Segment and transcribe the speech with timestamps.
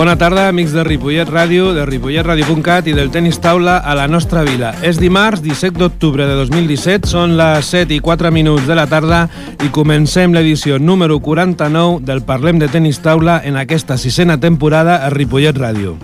[0.00, 4.40] Bona tarda, amics de Ripollet Ràdio, de ripolletradio.cat i del tenis taula a la nostra
[4.48, 4.70] vila.
[4.80, 9.26] És dimarts, 17 d'octubre de 2017, són les 7 i 4 minuts de la tarda
[9.60, 15.12] i comencem l'edició número 49 del Parlem de Tenis Taula en aquesta sisena temporada a
[15.12, 15.98] Ripollet Ràdio.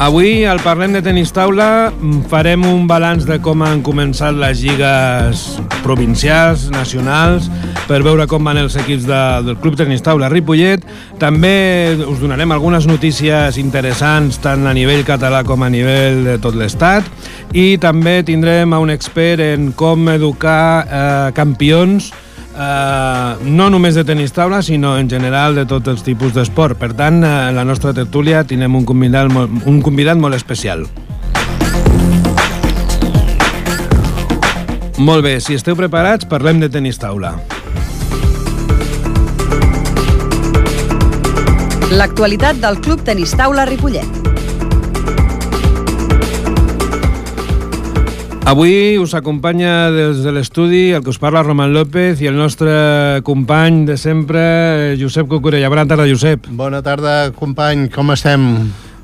[0.00, 1.90] Avui, al Parlem de Tenis Taula,
[2.32, 5.42] farem un balanç de com han començat les lligues
[5.84, 7.50] provincials, nacionals,
[7.84, 10.86] per veure com van els equips de, del Club Tenis Taula Ripollet.
[11.20, 11.52] També
[12.00, 17.04] us donarem algunes notícies interessants tant a nivell català com a nivell de tot l'estat
[17.52, 22.08] i també tindrem a un expert en com educar eh, campions
[22.50, 26.78] Uh, no només de tenis taula, sinó en general de tots els tipus d'esport.
[26.80, 30.84] Per tant, uh, en la nostra tertúlia tindrem un convidat, molt, un convidat molt especial.
[35.00, 37.38] Molt bé, si esteu preparats, parlem de tenis taula.
[41.90, 44.19] L'actualitat del Club Tenis Taula Ripollet.
[48.48, 53.20] Avui us acompanya des de l'estudi el que us parla Roman López i el nostre
[53.22, 55.68] company de sempre, Josep Cucurella.
[55.68, 56.48] Bona tarda, Josep.
[56.48, 57.88] Bona tarda, company.
[57.92, 58.48] Com estem?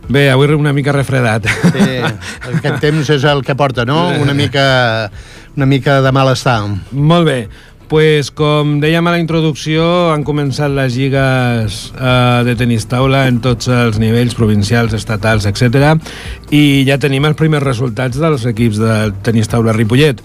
[0.08, 1.46] Bé, avui una mica refredat.
[1.46, 2.00] Sí,
[2.56, 4.08] aquest temps és el que porta, no?
[4.22, 5.10] Una mica,
[5.56, 6.60] una mica de malestar.
[6.92, 7.40] Molt bé
[7.88, 13.40] pues, com dèiem a la introducció, han començat les lligues eh, de tenis taula en
[13.44, 15.96] tots els nivells provincials, estatals, etc.
[16.50, 20.22] I ja tenim els primers resultats dels equips de tenis taula Ripollet.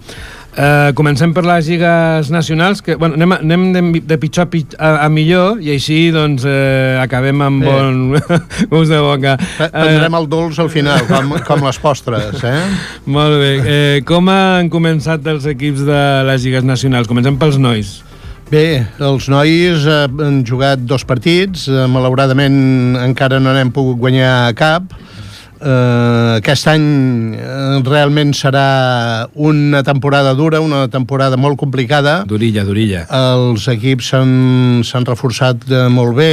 [0.52, 4.75] Uh, comencem per les lligues nacionals, que bueno, anem, anem de, de pitjor a, pitjor,
[4.83, 7.71] a, a millor i així doncs, uh, acabem amb Bé.
[7.71, 8.02] bon
[8.73, 9.38] gust de boca.
[9.61, 12.59] Prendrem el dolç al final, com, com les postres, eh?
[13.08, 13.52] Molt bé.
[13.64, 17.08] Eh, com han començat els equips de les lligues nacionals?
[17.08, 18.02] Comencem pels nois.
[18.52, 24.52] Bé, els nois eh, han jugat dos partits, eh, malauradament encara no n'hem pogut guanyar
[24.59, 24.92] cap,
[25.61, 32.23] Uh, aquest any uh, realment serà una temporada dura, una temporada molt complicada.
[32.26, 33.05] Durilla, durilla.
[33.14, 36.32] Els equips s'han reforçat uh, molt bé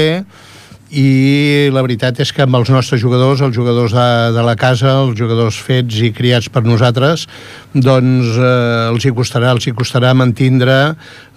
[0.91, 4.95] i la veritat és que amb els nostres jugadors, els jugadors de, de la casa,
[5.03, 7.27] els jugadors fets i criats per nosaltres,
[7.75, 10.79] doncs eh, els hi costarà, els hi costarà mantindre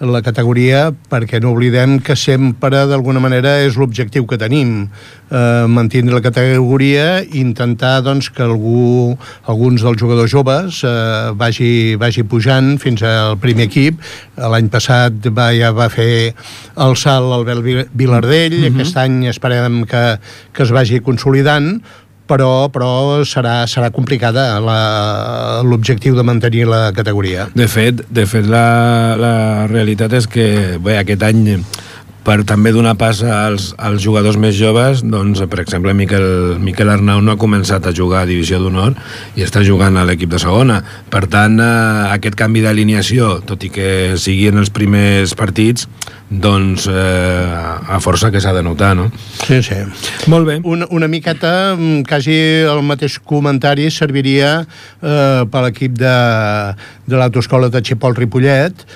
[0.02, 4.88] la categoria perquè no oblidem que sempre d'alguna manera és l'objectiu que tenim,
[5.32, 11.96] eh, mantindre la categoria i intentar doncs, que algú, alguns dels jugadors joves eh, vagi,
[12.00, 14.00] vagi pujant fins al primer equip.
[14.36, 18.80] L'any passat va, ja va fer el salt Albert Vilardell, mm -hmm.
[18.80, 20.04] aquest any esperem que,
[20.54, 21.82] que es vagi consolidant,
[22.30, 24.60] però, però serà, serà complicada
[25.66, 27.48] l'objectiu de mantenir la categoria.
[27.58, 29.34] De fet, de fet la, la
[29.66, 31.42] realitat és que bé, aquest any
[32.22, 37.22] per també donar pas als, als jugadors més joves, doncs, per exemple, Miquel, Miquel Arnau
[37.24, 38.94] no ha començat a jugar a Divisió d'Honor
[39.38, 40.80] i està jugant a l'equip de segona.
[41.10, 43.90] Per tant, eh, aquest canvi d'alineació, tot i que
[44.20, 45.88] sigui en els primers partits,
[46.32, 49.10] doncs eh, a força que s'ha de notar, no?
[49.42, 49.82] Sí, sí.
[50.32, 50.60] Molt bé.
[50.64, 56.18] Una, una miqueta, mm, quasi el mateix comentari serviria eh, per l'equip de,
[57.06, 58.86] de l'autoescola de Xipol Ripollet,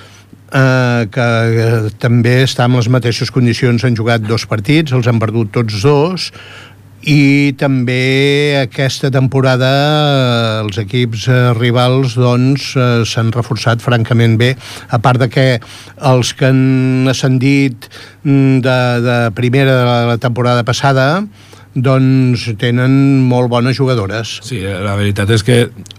[0.52, 1.26] eh, que
[1.66, 5.82] eh, també està en les mateixes condicions, han jugat dos partits, els han perdut tots
[5.82, 6.30] dos,
[7.06, 12.72] i també aquesta temporada eh, els equips rivals doncs
[13.06, 14.54] s'han reforçat francament bé
[14.90, 15.46] a part de que
[16.10, 17.86] els que han ascendit
[18.24, 21.26] mm, de, de primera de la temporada passada
[21.76, 22.92] doncs tenen
[23.28, 24.38] molt bones jugadores.
[24.46, 25.58] Sí, la veritat és que,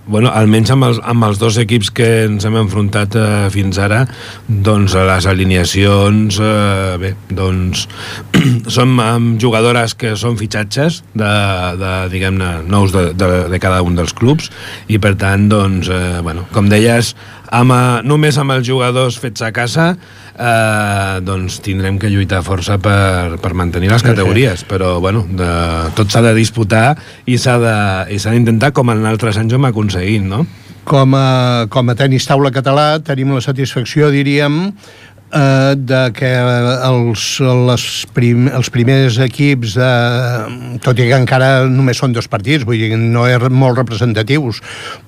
[0.09, 4.03] bueno, almenys amb els, amb els dos equips que ens hem enfrontat eh, fins ara,
[4.47, 7.85] doncs les alineacions, eh, bé, doncs
[8.75, 11.33] són amb jugadores que són fitxatges de,
[11.77, 14.49] de diguem-ne, nous de, de, de cada un dels clubs
[14.89, 17.13] i per tant, doncs, eh, bueno, com deies,
[17.51, 22.77] amb, eh, només amb els jugadors fets a casa eh, doncs tindrem que lluitar força
[22.81, 25.49] per, per mantenir les categories, però bueno, de,
[25.97, 26.95] tot s'ha de disputar
[27.25, 30.45] i s'ha d'intentar com en altres anys ho hem aconseguit, no?
[30.87, 34.71] Com a, com a tenis taula català tenim la satisfacció, diríem,
[35.33, 36.31] eh, de que
[36.87, 37.85] els, les
[38.15, 39.91] prim, els primers equips, de,
[40.83, 44.61] tot i que encara només són dos partits, vull dir, no eren molt representatius,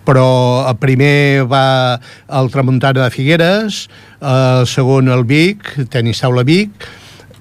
[0.08, 0.30] però
[0.70, 2.00] el primer va
[2.40, 3.86] el Tramuntana de Figueres,
[4.20, 6.90] el segon el Vic, tenis taula Vic,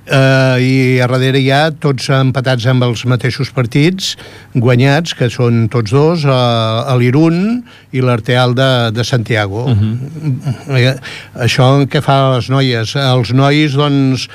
[0.08, 4.14] eh, i a darrere hi ha tots empatats amb els mateixos partits
[4.54, 7.62] guanyats, que són tots dos eh, a l'Irun
[7.92, 10.78] i l'Arteal de, de Santiago uh -huh.
[10.78, 10.96] eh,
[11.34, 12.96] això què fa les noies?
[12.96, 14.28] els nois doncs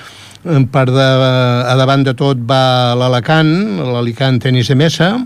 [0.43, 1.09] per de,
[1.71, 5.25] a davant de tot va l'Alacant, l'Alicant Tenis de Mesa,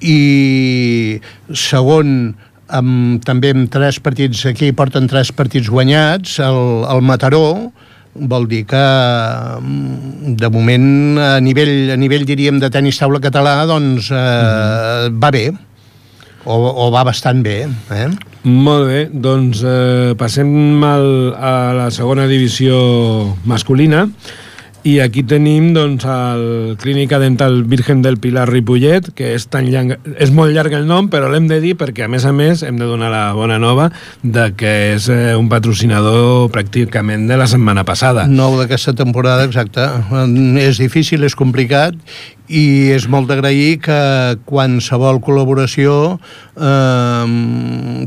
[0.00, 1.20] i
[1.54, 2.34] segon
[2.68, 7.72] amb, també amb tres partits aquí porten tres partits guanyats el, el Mataró
[8.14, 8.82] vol dir que
[9.60, 15.20] mm, de moment a nivell, a nivell diríem de tenis taula català doncs eh, mm.
[15.22, 15.46] va bé
[16.44, 17.64] o, o va bastant bé
[17.94, 18.06] eh?
[18.42, 21.06] Molt bé, doncs eh, passem al,
[21.38, 22.76] a la segona divisió
[23.46, 24.08] masculina
[24.82, 29.94] i aquí tenim doncs, el Clínica Dental Virgen del Pilar Ripollet, que és, tan llarg,
[30.18, 32.80] és molt llarg el nom, però l'hem de dir perquè, a més a més, hem
[32.80, 33.90] de donar la bona nova
[34.22, 38.26] de que és eh, un patrocinador pràcticament de la setmana passada.
[38.26, 39.86] Nou d'aquesta temporada, exacte.
[40.62, 41.94] És difícil, és complicat,
[42.52, 43.98] i és molt d'agrair que
[44.48, 47.24] qualsevol col·laboració eh,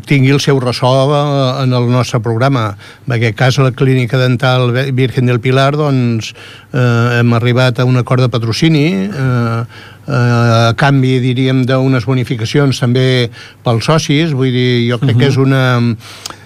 [0.05, 2.67] tingui el seu ressò eh, en el nostre programa.
[3.07, 6.33] En aquest cas, la Clínica Dental Virgen del Pilar, doncs,
[6.71, 9.59] eh, hem arribat a un acord de patrocini, eh,
[10.05, 13.31] eh, a canvi, diríem, d'unes bonificacions també
[13.65, 15.19] pels socis, vull dir, jo crec uh -huh.
[15.19, 15.63] que és una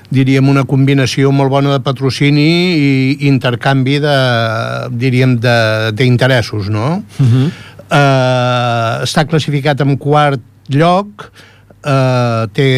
[0.09, 4.17] diríem, una combinació molt bona de patrocini i intercanvi de,
[4.89, 5.37] diríem,
[5.93, 7.03] d'interessos, no?
[7.19, 7.51] Uh -huh
[7.91, 10.41] eh, està classificat en quart
[10.73, 11.29] lloc,
[11.85, 12.69] eh, té,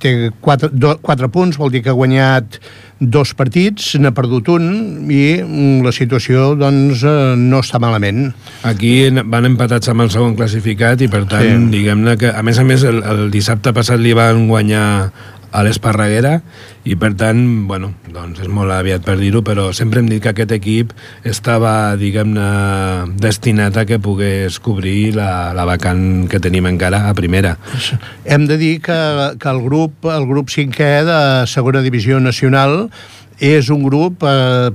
[0.00, 2.60] té quatre, do, quatre punts, vol dir que ha guanyat
[3.00, 5.40] dos partits, n'ha perdut un i
[5.84, 8.28] la situació doncs, eh, no està malament.
[8.68, 11.74] Aquí van empatats amb el segon classificat i per tant, sí.
[11.78, 14.88] diguem-ne que a més a més el, el dissabte passat li van guanyar
[15.50, 16.38] a l'Esparreguera
[16.88, 20.32] i per tant, bueno, doncs és molt aviat per dir-ho, però sempre hem dit que
[20.32, 20.94] aquest equip
[21.28, 22.46] estava, diguem-ne,
[23.20, 27.56] destinat a que pogués cobrir la, la vacant que tenim encara a primera.
[28.24, 29.00] Hem de dir que,
[29.40, 31.20] que el grup el grup cinquè de
[31.50, 32.88] segona divisió nacional
[33.40, 34.70] és un grup eh,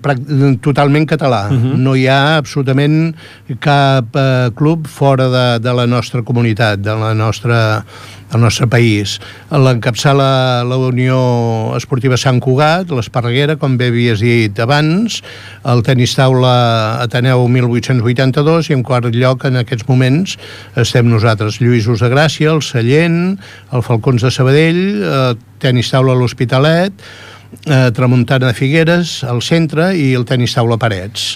[0.62, 1.47] totalment català.
[1.50, 1.71] Uh mhm.
[1.71, 1.77] -huh.
[1.77, 3.15] No hi ha absolutament
[3.59, 7.85] cap eh, club fora de, de la nostra comunitat, de la nostra
[8.31, 9.19] del nostre país.
[9.51, 15.21] L'encapçala la Unió Esportiva Sant Cugat, l'Esparreguera, com bé havies dit abans,
[15.63, 16.56] el tenis taula
[17.03, 20.38] Ateneu 1882 i en quart lloc en aquests moments
[20.75, 23.38] estem nosaltres, Lluïsos de Gràcia, el Sallent,
[23.71, 27.07] el Falcons de Sabadell, el tenis taula l'Hospitalet,
[27.65, 31.36] eh, Tramuntana de Figueres, el centre i el tenis taula Parets.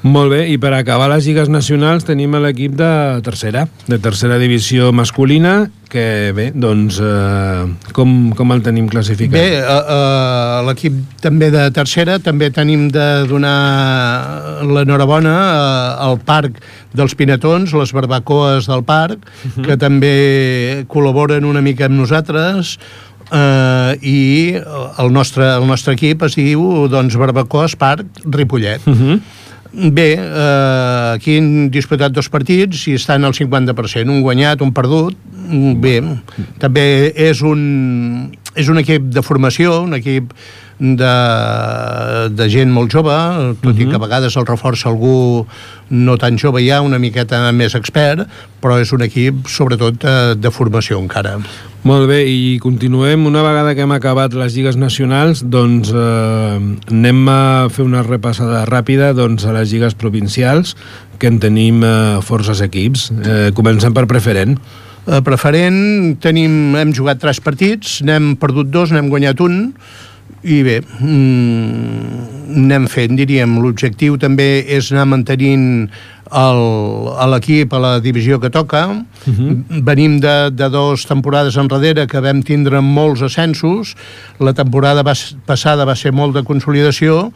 [0.00, 4.94] Molt bé, i per acabar les lligues nacionals tenim l'equip de tercera, de tercera divisió
[4.96, 9.34] masculina, que bé, doncs eh, com, com el tenim classificat?
[9.34, 16.62] Bé, eh, eh, l'equip també de tercera també tenim de donar l'enhorabona eh, al Parc
[16.96, 19.52] dels Pinatons, les barbacoes del parc, uh mhm.
[19.52, 19.66] -huh.
[19.66, 22.78] que també col·laboren una mica amb nosaltres,
[23.32, 24.20] eh, i
[24.98, 28.86] el nostre, el nostre equip es diu doncs, Barbacoes Parc Ripollet.
[28.86, 29.12] Uh mhm.
[29.12, 29.20] -huh.
[29.72, 35.14] Bé, eh, aquí han disputat dos partits i estan al 50%, un guanyat, un perdut.
[35.76, 36.02] Bé,
[36.58, 40.32] també és un, és un equip de formació, un equip
[40.80, 41.14] de,
[42.32, 43.14] de gent molt jove,
[43.60, 43.80] tot uh -huh.
[43.80, 44.04] i que a mhm.
[44.06, 45.46] vegades el reforça algú
[45.90, 48.26] no tan jove ja, una miqueta més expert,
[48.62, 51.38] però és un equip sobretot de, de formació encara.
[51.82, 53.26] Molt bé, i continuem.
[53.26, 56.58] Una vegada que hem acabat les lligues nacionals, doncs eh,
[56.90, 60.76] anem a fer una repassada ràpida doncs, a les lligues provincials,
[61.18, 63.10] que en tenim eh, forces equips.
[63.24, 64.58] Eh, comencem per preferent.
[65.06, 69.72] Eh, preferent, tenim, hem jugat tres partits, n'hem perdut dos, n'hem guanyat un,
[70.42, 73.58] i bé, mm, anem fent, diríem.
[73.60, 75.90] L'objectiu també és anar mantenint
[76.30, 78.86] l'equip a la divisió que toca.
[79.26, 79.64] Uh mhm.
[79.68, 79.82] -huh.
[79.82, 83.96] Venim de, de dues temporades enrere que vam tindre molts ascensos.
[84.38, 85.14] La temporada va,
[85.46, 87.32] passada va ser molt de consolidació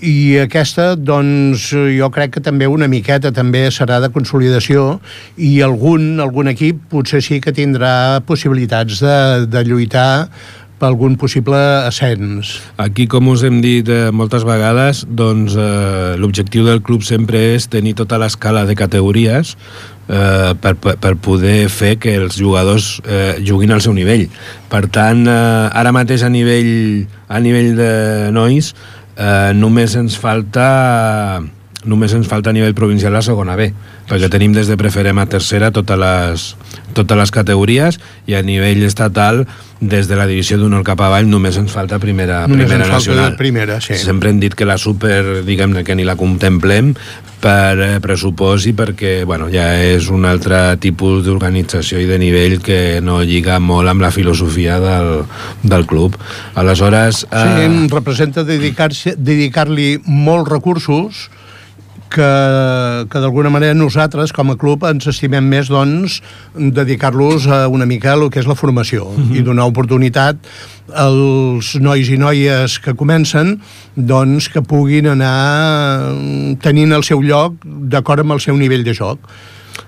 [0.00, 5.00] i aquesta, doncs, jo crec que també una miqueta també serà de consolidació
[5.36, 10.28] i algun, algun equip potser sí que tindrà possibilitats de, de lluitar
[10.78, 12.56] per algun possible ascens.
[12.80, 17.68] Aquí, com us hem dit eh, moltes vegades, doncs eh, l'objectiu del club sempre és
[17.70, 19.56] tenir tota l'escala de categories
[20.08, 24.28] eh, per, per, per poder fer que els jugadors eh, juguin al seu nivell.
[24.70, 27.92] Per tant, eh, ara mateix a nivell, a nivell de
[28.34, 28.72] nois
[29.18, 30.68] eh, només ens falta
[31.88, 33.70] només ens falta a nivell provincial la segona B,
[34.08, 36.44] perquè tenim des de preferem a tercera totes les,
[36.96, 39.46] totes les categories i a nivell estatal
[39.80, 43.36] des de la divisió d'honor cap avall només ens falta primera, només primera nacional.
[43.38, 43.96] primera, sí.
[43.98, 46.94] Sempre hem dit que la super, diguem-ne, que ni la contemplem
[47.38, 52.58] per eh, pressupost i perquè bueno, ja és un altre tipus d'organització i de nivell
[52.64, 55.22] que no lliga molt amb la filosofia del,
[55.62, 56.18] del club.
[56.58, 57.24] Aleshores...
[57.30, 57.46] Eh...
[57.46, 59.68] Sí, representa dedicar-li dedicar
[60.04, 61.28] molts recursos
[62.10, 62.28] que,
[63.10, 66.20] que d'alguna manera nosaltres, com a club, ens estimem més, doncs,
[66.54, 69.36] dedicar-los a una mica el que és la formació uh -huh.
[69.36, 70.36] i donar oportunitat
[70.94, 73.60] als nois i noies que comencen
[73.94, 76.14] doncs que puguin anar
[76.60, 79.18] tenint el seu lloc d'acord amb el seu nivell de joc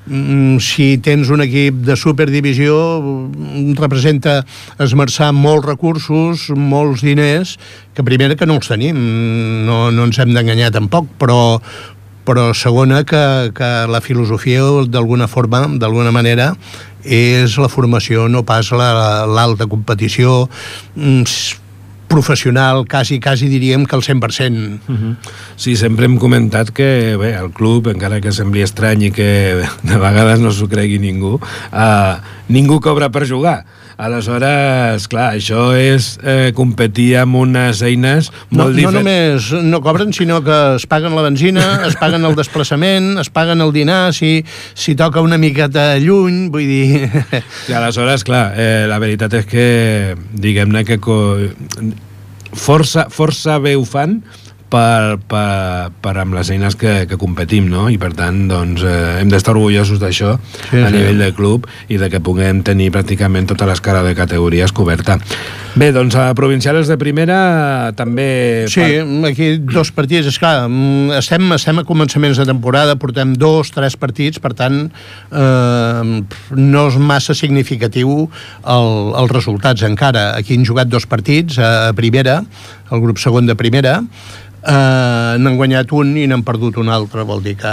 [0.07, 4.41] Mm, si tens un equip de superdivisió mm, representa
[4.81, 7.57] esmerçar molts recursos, molts diners,
[7.95, 8.97] que primera que no els tenim,
[9.69, 11.61] no, no ens hem d'enganyar tampoc, però,
[12.31, 16.53] però segona que, que la filosofia d'alguna forma, d'alguna manera
[17.03, 20.45] és la formació, no pas l'alta la, competició
[20.95, 21.25] mm,
[22.11, 24.79] professional, quasi, quasi diríem que el 100%.
[24.87, 25.17] Uh -huh.
[25.57, 29.99] Sí, sempre hem comentat que bé, el club, encara que sembli estrany i que de
[29.99, 31.41] vegades no s'ho cregui ningú,
[31.73, 32.15] uh,
[32.49, 33.65] ningú cobra per jugar
[34.01, 38.95] Aleshores, clar, això és eh, competir amb unes eines molt no, diferents.
[38.97, 39.03] No
[39.61, 43.61] només no cobren, sinó que es paguen la benzina, es paguen el desplaçament, es paguen
[43.61, 44.39] el dinar, si,
[44.73, 47.11] si toca una miqueta lluny, vull dir...
[47.69, 49.67] I aleshores, clar, eh, la veritat és que,
[50.33, 50.97] diguem-ne que
[52.57, 54.23] força, força bé ho fan,
[54.71, 57.89] per, per, per amb les eines que, que competim, no?
[57.91, 60.95] I per tant, doncs, eh, hem d'estar orgullosos d'això sí, a sí.
[60.97, 65.19] nivell de club i de que puguem tenir pràcticament tota l'escala de categories coberta.
[65.79, 68.67] Bé, doncs a provincials de primera també...
[68.71, 68.83] Sí,
[69.29, 73.95] aquí dos partits, és clar, mm, estem, estem a començaments de temporada, portem dos, tres
[73.99, 74.81] partits, per tant,
[75.31, 76.21] eh,
[76.59, 78.91] no és massa significatiu el,
[79.23, 80.33] els resultats encara.
[80.41, 82.41] Aquí han jugat dos partits a primera,
[82.91, 84.01] el grup segon de primera,
[84.63, 87.73] eh, n'han guanyat un i n'han perdut un altre, vol dir que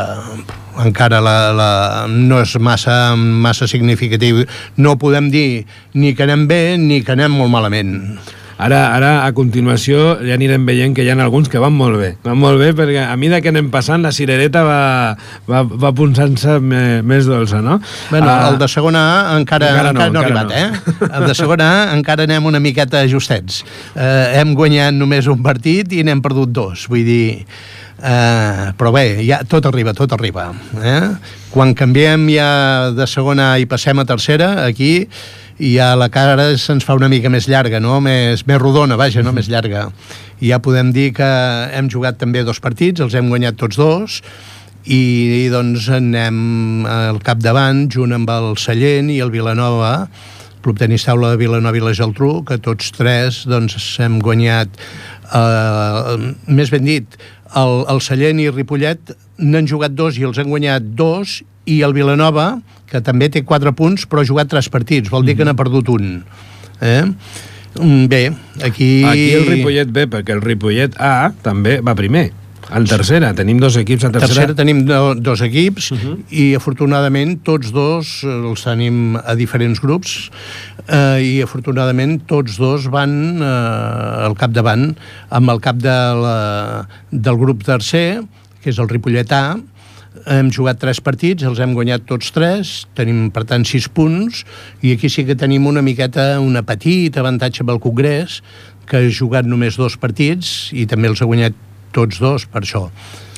[0.83, 1.69] encara la, la,
[2.07, 4.45] no és massa, massa significatiu.
[4.77, 5.65] No podem dir
[5.97, 7.95] ni que anem bé ni que anem molt malament.
[8.57, 12.09] Ara, ara, a continuació, ja anirem veient que hi ha alguns que van molt bé.
[12.25, 14.81] Van molt bé perquè a mesura que anem passant, la cirereta va,
[15.45, 17.77] va, va punxant-se més dolça, no?
[18.09, 20.57] Bueno, uh, el de segona A encara, encara, no, encara no ha arribat, no.
[20.57, 21.09] eh?
[21.21, 23.61] El de segona A encara anem una miqueta ajustets.
[23.93, 26.89] Uh, hem guanyat només un partit i n'hem perdut dos.
[26.89, 27.27] Vull dir...
[27.97, 30.51] Uh, però bé, ja tot arriba, tot arriba.
[30.77, 31.01] Eh?
[31.49, 32.49] Quan canviem ja
[32.93, 35.07] de segona i passem a tercera, aquí
[35.57, 37.97] i ja la cara se'ns fa una mica més llarga, no?
[38.03, 39.33] més, més rodona, vaja, no?
[39.33, 39.87] més llarga.
[40.39, 41.29] I ja podem dir que
[41.73, 44.21] hem jugat també dos partits, els hem guanyat tots dos,
[44.85, 45.01] i,
[45.43, 50.07] i doncs anem al capdavant, junt amb el Sallent i el Vilanova,
[50.63, 54.79] Club Tenis Taula de Vilanova i la Geltrú, que tots tres doncs, hem guanyat,
[55.33, 57.19] eh, més ben dit,
[57.57, 61.93] el, el Sallent i Ripollet n'han jugat dos i els han guanyat dos, i el
[61.95, 62.53] Vilanova,
[62.87, 65.51] que també té 4 punts, però ha jugat 3 partits, vol dir que mhm.
[65.51, 66.17] n'ha perdut un.
[66.81, 67.03] Eh?
[67.77, 68.23] Mm, bé,
[68.63, 69.03] aquí...
[69.05, 72.29] Aquí el Ripollet B, perquè el Ripollet A també va primer.
[72.67, 74.27] En tercera, tenim dos equips en tercera.
[74.33, 76.07] tercera tenim do, dos equips uh mhm.
[76.07, 76.17] -huh.
[76.29, 80.29] i afortunadament tots dos els tenim a diferents grups
[80.87, 84.97] eh, i afortunadament tots dos van eh, al capdavant
[85.29, 88.21] amb el cap de la, del grup tercer,
[88.61, 89.57] que és el Ripollet A,
[90.25, 94.43] hem jugat tres partits, els hem guanyat tots tres, tenim, per tant, sis punts,
[94.81, 98.41] i aquí sí que tenim una miqueta, una petita avantatge pel Congrés,
[98.87, 101.55] que ha jugat només dos partits i també els ha guanyat
[101.95, 102.87] tots dos, per això.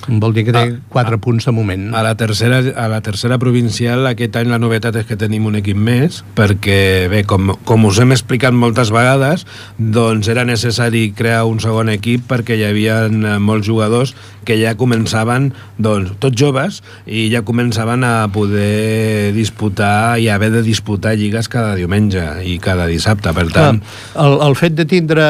[0.08, 0.64] Vol dir que té
[0.94, 1.90] 4 ah, punts de moment.
[1.98, 5.60] A la, tercera, a la tercera provincial aquest any la novetat és que tenim un
[5.60, 9.46] equip més perquè, bé, com, com us hem explicat moltes vegades,
[9.78, 14.16] doncs era necessari crear un segon equip perquè hi havia eh, molts jugadors
[14.48, 20.64] que ja començaven, doncs, tots joves i ja començaven a poder disputar i haver de
[20.66, 23.84] disputar lligues cada diumenge i cada dissabte, per tant...
[24.16, 25.26] el, el fet de tindre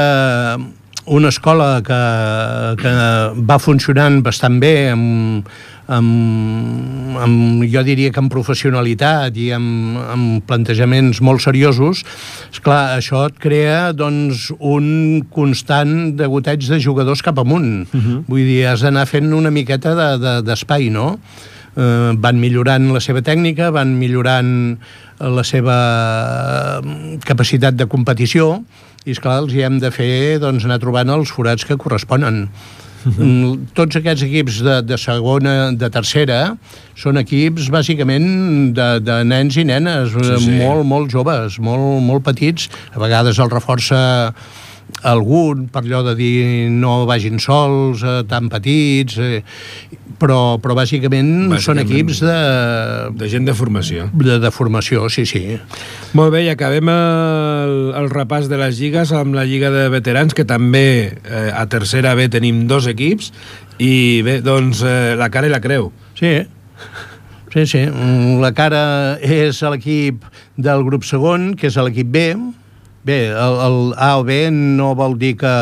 [1.10, 2.00] una escola que,
[2.82, 2.94] que
[3.50, 5.50] va funcionant bastant bé amb,
[5.90, 12.04] amb, amb, jo diria que amb professionalitat i amb, amb plantejaments molt seriosos,
[12.52, 17.90] és clar, això et crea doncs, un constant de goteig de jugadors cap amunt.
[17.90, 18.06] Uh mhm.
[18.08, 18.24] -huh.
[18.28, 19.96] Vull dir, has d'anar fent una miqueta
[20.46, 21.20] d'espai, de, de, no?
[21.78, 24.78] Eh, van millorant la seva tècnica, van millorant
[25.20, 26.82] la seva
[27.26, 28.64] capacitat de competició,
[29.06, 32.48] i esclar, els hi hem de fer doncs, anar trobant els forats que corresponen.
[33.06, 33.12] Uh.
[33.16, 33.60] -huh.
[33.74, 36.58] Tots aquests equips de, de segona, de tercera,
[36.96, 40.52] són equips bàsicament de, de nens i nenes, sí, sí.
[40.60, 42.70] molt, molt joves, molt, molt petits.
[42.94, 44.34] A vegades el reforça
[45.08, 49.44] algun per allò de dir no vagin sols, eh, tan petits, eh,
[50.20, 52.36] però, però bàsicament, bàsicament són equips de...
[53.22, 54.10] De gent de formació.
[54.12, 55.44] De, de formació, sí, sí.
[56.18, 60.36] Molt bé, i acabem el, el repàs de les lligues amb la Lliga de Veterans,
[60.36, 63.32] que també eh, a tercera B tenim dos equips,
[63.80, 65.88] I bé, doncs eh, la cara i la creu.
[66.20, 66.34] Sí,
[67.54, 67.86] sí, sí.
[67.88, 68.82] Mm, La cara
[69.24, 70.26] és l'equip
[70.60, 72.26] del grup segon, que és l'equip B.
[73.04, 75.56] Bé, el, el A o B no vol dir que,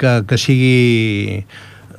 [0.00, 1.44] que, que sigui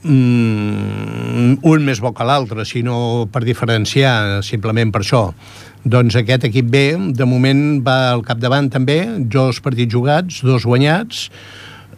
[0.01, 5.27] mm, un més bo que l'altre, sinó per diferenciar, simplement per això.
[5.85, 6.83] Doncs aquest equip B,
[7.17, 11.27] de moment, va al capdavant també, dos partits jugats, dos guanyats,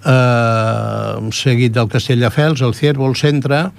[0.04, 3.70] eh, seguit del Castelldefels, el Ciervo, el centre,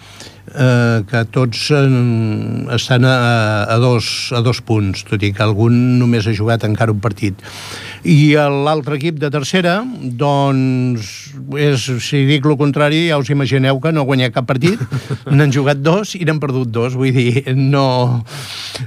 [0.54, 1.82] eh, que tots eh,
[2.74, 3.16] estan a,
[3.64, 7.40] a, dos, a dos punts, tot i que algun només ha jugat encara un partit.
[8.04, 9.78] I l'altre equip de tercera,
[10.20, 11.10] doncs,
[11.58, 14.80] és, si dic el contrari, ja us imagineu que no ha guanyat cap partit,
[15.34, 18.22] n'han jugat dos i n'han perdut dos, vull dir, no,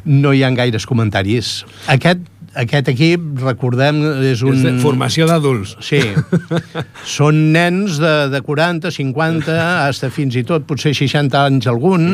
[0.06, 1.62] no hi ha gaires comentaris.
[1.92, 2.26] Aquest
[2.58, 4.00] aquest equip, recordem,
[4.32, 4.56] és un...
[4.58, 5.76] És de formació d'adults.
[5.86, 6.00] Sí.
[7.08, 12.08] Són nens de, de 40, 50, hasta fins i tot potser 60 anys algun,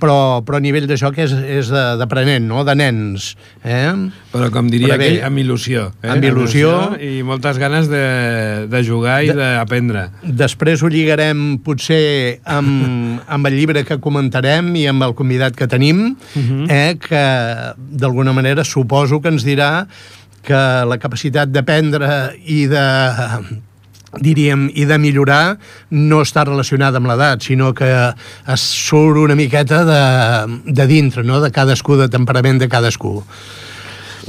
[0.00, 2.64] però, però a nivell de joc és, és de- d'aprenent, no?
[2.66, 3.34] De nens.
[3.64, 3.92] Eh?
[4.32, 5.86] Però com diria Però bé, aquell, amb il·lusió.
[6.02, 6.10] Eh?
[6.14, 6.72] amb il·lusió.
[7.00, 8.04] I moltes ganes de,
[8.70, 10.08] de jugar i d'aprendre.
[10.24, 15.68] Després ho lligarem potser amb, amb el llibre que comentarem i amb el convidat que
[15.70, 16.14] tenim,
[16.70, 17.24] eh, que
[18.00, 19.86] d'alguna manera suposo que ens dirà
[20.46, 22.08] que la capacitat d'aprendre
[22.48, 22.86] i de
[24.18, 25.58] diríem, i de millorar
[25.94, 30.02] no està relacionada amb l'edat, sinó que es surt una miqueta de,
[30.66, 31.40] de dintre, no?
[31.40, 33.20] de cadascú, de temperament de cadascú.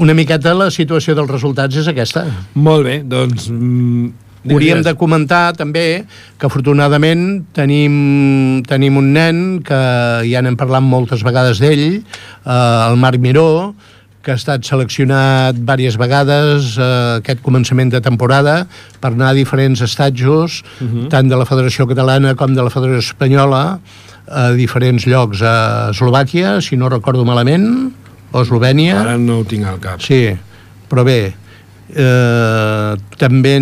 [0.01, 2.27] Una miqueta la situació dels resultats és aquesta.
[2.53, 3.49] Molt bé, doncs...
[3.51, 6.01] Mm, Hauríem de comentar també
[6.41, 9.77] que afortunadament tenim, tenim un nen que
[10.25, 12.55] ja n'hem parlat moltes vegades d'ell, eh,
[12.87, 13.75] el Marc Miró,
[14.21, 18.65] que ha estat seleccionat diverses vegades eh, aquest començament de temporada
[19.01, 21.09] per anar a diferents estatjos, uh -huh.
[21.09, 23.79] tant de la Federació Catalana com de la Federació Espanyola,
[24.27, 27.91] a diferents llocs a Eslovàquia, si no recordo malament,
[28.31, 29.01] o Eslovènia.
[29.01, 30.01] Ara no ho tinc al cap.
[30.01, 30.31] Sí,
[30.89, 31.33] però bé,
[31.95, 33.55] eh, també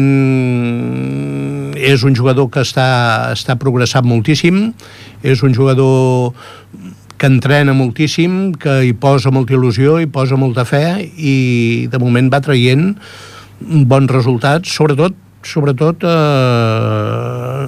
[1.80, 4.74] és un jugador que està, està progressant moltíssim,
[5.24, 6.34] és un jugador
[7.20, 12.32] que entrena moltíssim, que hi posa molta il·lusió, hi posa molta fe i de moment
[12.32, 12.94] va traient
[13.60, 17.68] bons resultats, sobretot sobretot eh,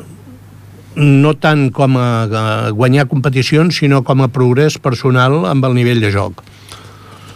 [0.95, 2.07] no tant com a,
[2.75, 6.43] guanyar competicions, sinó com a progrés personal amb el nivell de joc.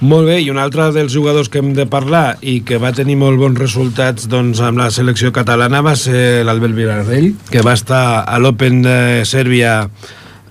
[0.05, 3.15] Molt bé, i un altre dels jugadors que hem de parlar i que va tenir
[3.15, 8.25] molt bons resultats doncs, amb la selecció catalana va ser l'Albert Vilardell, que va estar
[8.27, 9.85] a l'Open de Sèrbia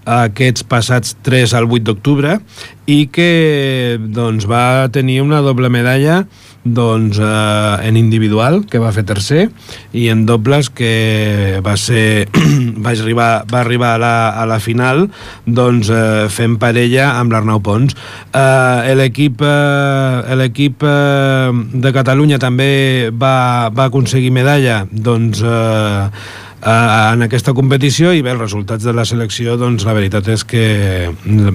[0.05, 2.39] aquests passats 3 al 8 d'octubre
[2.87, 6.25] i que doncs, va tenir una doble medalla
[6.65, 9.51] doncs, eh, en individual, que va fer tercer,
[9.93, 12.27] i en dobles, que va ser
[12.85, 15.07] va arribar, va arribar a, la, a la final
[15.45, 17.97] doncs, eh, fent parella amb l'Arnau Pons.
[18.33, 21.53] Eh, L'equip eh, eh,
[21.85, 28.41] de Catalunya també va, va aconseguir medalla doncs, eh, en aquesta competició i bé, els
[28.41, 30.65] resultats de la selecció doncs la veritat és que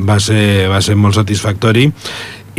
[0.05, 1.87] va ser, va ser molt satisfactori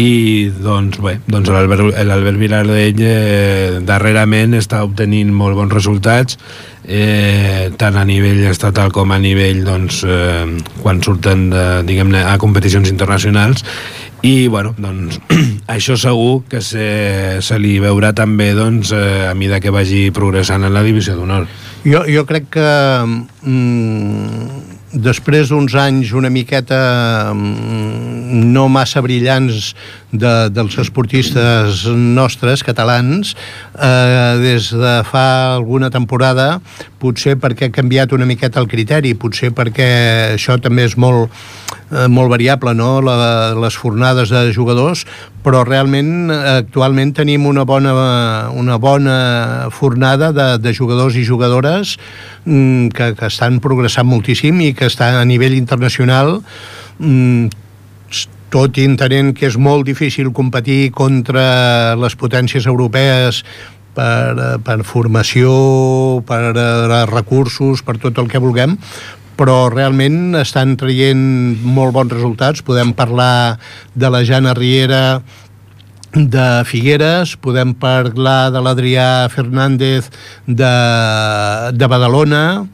[0.00, 6.38] i doncs bé, doncs l'Albert Vilardell eh, darrerament està obtenint molt bons resultats
[6.84, 10.46] eh, tant a nivell estatal com a nivell doncs, eh,
[10.80, 13.64] quan surten de, diguem-ne a competicions internacionals.
[14.26, 15.20] I bueno, doncs
[15.74, 20.66] això segur que se, se li veurà també doncs, eh, a mida que vagi progressant
[20.66, 21.48] en la divisió d'honor.
[21.84, 22.68] Jo, jo crec que
[23.06, 29.74] mm, després d'uns anys una miqueta mm, no massa brillants
[30.12, 33.34] de, dels esportistes nostres, catalans,
[33.78, 36.60] eh, des de fa alguna temporada,
[37.00, 39.90] potser perquè ha canviat una miqueta el criteri, potser perquè
[40.34, 41.30] això també és molt,
[41.92, 45.06] eh, molt variable, no?, la, les fornades de jugadors,
[45.44, 47.94] però realment actualment tenim una bona,
[48.52, 51.96] una bona fornada de, de jugadors i jugadores
[52.44, 56.40] mm, que, que estan progressant moltíssim i que està a nivell internacional
[56.98, 57.69] mm,
[58.50, 63.44] tot i entenent que és molt difícil competir contra les potències europees
[63.94, 65.52] per, per formació,
[66.26, 68.76] per eh, recursos, per tot el que vulguem,
[69.40, 71.20] però realment estan traient
[71.64, 72.64] molt bons resultats.
[72.66, 73.58] Podem parlar
[73.94, 75.22] de la Jana Riera
[76.12, 80.10] de Figueres, podem parlar de l'Adrià Fernández
[80.46, 80.74] de,
[81.72, 82.66] de Badalona,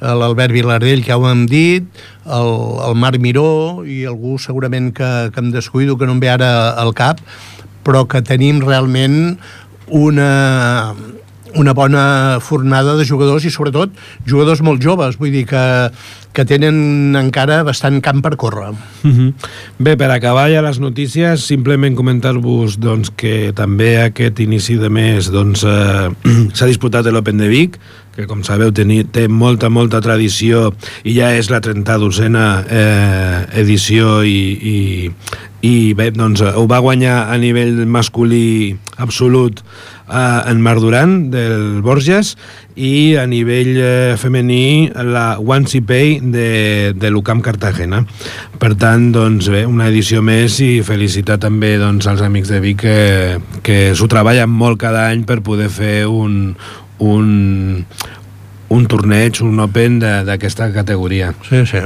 [0.00, 1.86] l'Albert Vilardell, que ja ho hem dit,
[2.26, 2.52] el,
[2.88, 6.50] el Marc Miró i algú segurament que, que em descuido, que no em ve ara
[6.80, 7.20] al cap,
[7.84, 9.38] però que tenim realment
[9.90, 10.94] una,
[11.54, 13.92] una bona fornada de jugadors i sobretot
[14.28, 15.62] jugadors molt joves, vull dir que,
[16.36, 18.70] que tenen encara bastant camp per córrer.
[19.02, 19.32] Uh -huh.
[19.78, 25.30] Bé, per acabar ja les notícies, simplement comentar-vos doncs, que també aquest inici de mes
[25.30, 26.10] doncs, eh,
[26.54, 27.78] s'ha disputat l'Open de Vic,
[28.16, 30.70] que com sabeu teni, té molta, molta tradició
[31.04, 34.40] i ja és la 32a eh, edició i,
[34.74, 34.76] i,
[35.66, 39.62] i bé, doncs, ho va guanyar a nivell masculí absolut
[40.10, 42.34] eh, en Mar Duran del Borges
[42.80, 48.02] i a nivell eh, femení la One Pay de, de l'UCAM Cartagena.
[48.60, 52.80] Per tant, doncs bé, una edició més i felicitar també doncs, als amics de Vic
[52.80, 52.98] que,
[53.62, 56.56] que s'ho treballen molt cada any per poder fer un,
[57.00, 57.84] un,
[58.70, 61.32] un torneig, un Open d'aquesta categoria.
[61.48, 61.82] Sí, sí.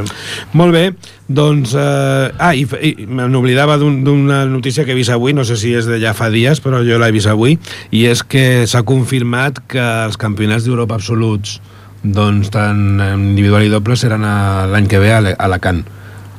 [0.53, 0.85] Molt bé,
[1.27, 1.73] doncs...
[1.73, 5.73] Eh, ah, i, i m'oblidava d'una un, notícia que he vist avui, no sé si
[5.75, 7.57] és de ja fa dies, però jo l'he vist avui,
[7.91, 11.59] i és que s'ha confirmat que els campionats d'Europa absoluts,
[12.05, 14.29] doncs tant individual i doble, seran
[14.71, 15.87] l'any que ve a Alacant.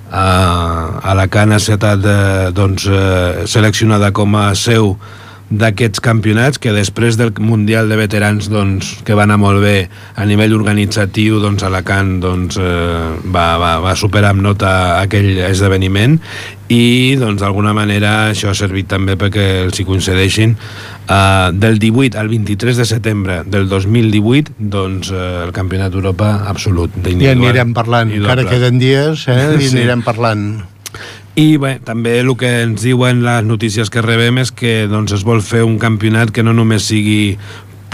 [0.06, 4.94] Uh, Alacant ha estat eh, doncs, eh, seleccionada com a seu
[5.50, 10.26] d'aquests campionats que després del Mundial de Veterans doncs, que va anar molt bé a
[10.26, 14.72] nivell organitzatiu doncs Alacant doncs, eh, va, va, va superar amb nota
[15.04, 16.18] aquell esdeveniment
[16.74, 22.18] i doncs d'alguna manera això ha servit també perquè els hi coincideixin eh, del 18
[22.18, 28.10] al 23 de setembre del 2018 doncs eh, el Campionat d'Europa absolut i anirem parlant,
[28.10, 29.76] encara queden dies eh, i sí.
[29.78, 30.48] anirem parlant
[31.36, 35.26] i bé, també el que ens diuen les notícies que rebem és que doncs, es
[35.28, 37.36] vol fer un campionat que no només sigui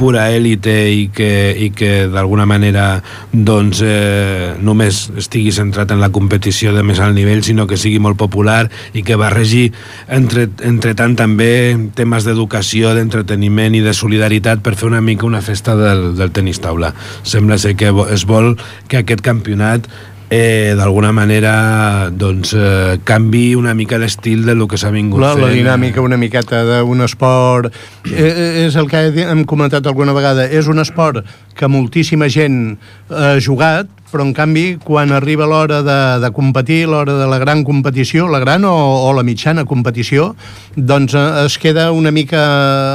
[0.01, 2.85] pura èlite i que, i que d'alguna manera
[3.31, 7.99] doncs, eh, només estigui centrat en la competició de més alt nivell, sinó que sigui
[8.01, 8.63] molt popular
[8.97, 9.67] i que barregi
[10.09, 11.51] entre, entre tant també
[11.97, 16.61] temes d'educació, d'entreteniment i de solidaritat per fer una mica una festa del, del tenis
[16.63, 16.95] taula.
[17.21, 18.55] Sembla ser que es vol
[18.89, 19.89] que aquest campionat
[20.31, 25.33] eh, d'alguna manera doncs, eh, canvi una mica l'estil de lo que s'ha vingut la,
[25.35, 25.43] fent.
[25.43, 27.67] La dinàmica una miqueta d'un esport...
[28.07, 30.47] Eh, eh, és el que hem comentat alguna vegada.
[30.47, 32.77] És un esport que moltíssima gent
[33.11, 37.65] ha jugat, però en canvi quan arriba l'hora de, de competir, l'hora de la gran
[37.67, 40.31] competició, la gran o, o la mitjana competició,
[40.75, 42.45] doncs eh, es queda una mica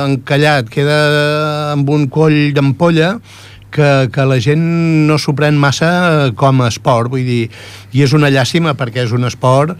[0.09, 0.99] encallat, queda
[1.75, 3.18] amb un coll d'ampolla
[3.76, 4.64] que, que la gent
[5.06, 7.46] no s'ho pren massa com a esport, vull dir,
[7.92, 9.76] i és una llàstima perquè és un esport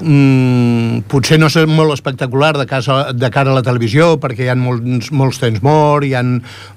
[0.00, 4.50] mm, potser no és molt espectacular de, casa, de cara a la televisió perquè hi
[4.52, 6.24] ha molts, molts temps mort, hi ha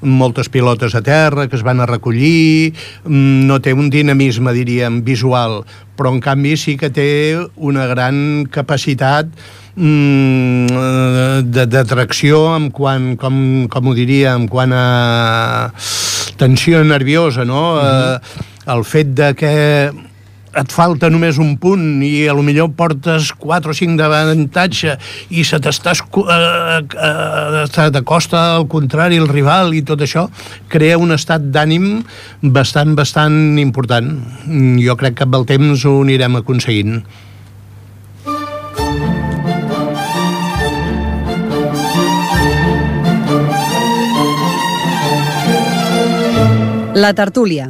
[0.01, 2.73] moltes pilotes a terra que es van a recollir,
[3.05, 5.62] mm, no té un dinamisme, diríem, visual,
[5.97, 7.09] però en canvi sí que té
[7.55, 9.29] una gran capacitat
[9.75, 14.86] mm, d'atracció en quant, com, com ho diria, en quant a
[16.38, 17.76] tensió nerviosa, no?
[17.76, 18.15] Mm -hmm.
[18.15, 19.91] eh, el fet de que
[20.54, 24.98] et falta només un punt i a lo millor portes 4 o 5 d'avantatge
[25.34, 30.28] i se t'estàs eh, eh, t'acosta al contrari el rival i tot això
[30.69, 32.04] crea un estat d'ànim
[32.43, 34.13] bastant, bastant important.
[34.84, 37.02] Jo crec que amb el temps ho anirem aconseguint.
[47.04, 47.66] La tertúlia.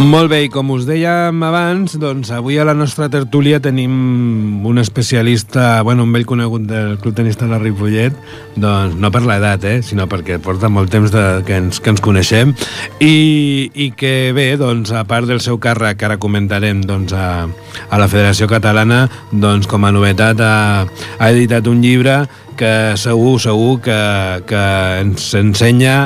[0.00, 4.80] Molt bé, i com us dèiem abans, doncs avui a la nostra tertúlia tenim un
[4.80, 8.16] especialista, bueno, un vell conegut del Club Tenista de Ripollet,
[8.56, 12.00] doncs no per l'edat, eh, sinó perquè porta molt temps de, que, ens, que ens
[12.00, 12.56] coneixem,
[13.04, 17.44] i, i que bé, doncs a part del seu càrrec, que ara comentarem doncs, a,
[17.90, 20.54] a la Federació Catalana, doncs com a novetat ha,
[21.20, 22.22] ha editat un llibre
[22.60, 24.00] que segur, segur que,
[24.48, 24.64] que
[25.00, 25.98] ens ensenya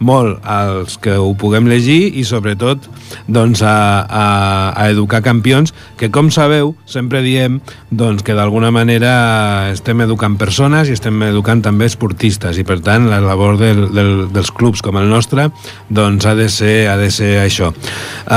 [0.00, 2.86] molt als que ho puguem llegir i sobretot
[3.28, 4.24] doncs, a, a,
[4.72, 7.58] a educar campions que com sabeu sempre diem
[7.92, 9.12] doncs, que d'alguna manera
[9.74, 14.14] estem educant persones i estem educant també esportistes i per tant la labor del, del,
[14.32, 15.50] dels clubs com el nostre
[15.92, 17.68] doncs ha de ser, ha de ser això.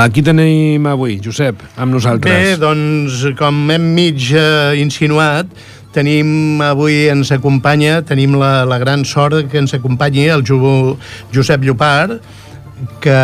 [0.04, 2.28] Aquí tenim avui, Josep, amb nosaltres.
[2.28, 5.48] Bé, doncs com hem mig eh, insinuat
[5.94, 10.58] tenim avui ens acompanya, tenim la, la gran sort que ens acompanyi el Ju,
[11.34, 12.18] Josep Llopart,
[13.04, 13.18] que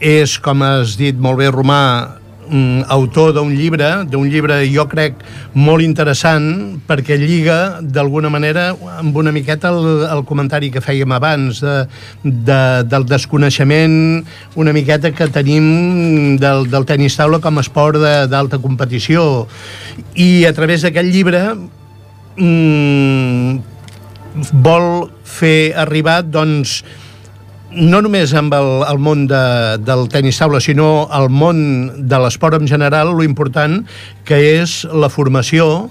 [0.00, 1.84] és, com has dit molt bé, Romà,
[2.88, 5.20] autor d'un llibre, d'un llibre jo crec
[5.54, 11.60] molt interessant perquè lliga d'alguna manera amb una miqueta el, el comentari que fèiem abans
[11.64, 11.76] de,
[12.22, 14.24] de, del desconeixement
[14.60, 19.46] una miqueta que tenim del, del tenis taula com a esport d'alta competició.
[20.14, 21.44] I a través d'aquest llibre
[22.36, 23.62] mmm,
[24.64, 26.82] vol fer arribar, doncs,
[27.74, 29.44] no només amb el, el món de,
[29.84, 33.82] del tenis taula, sinó el món de l'esport en general, lo important
[34.28, 35.90] que és la formació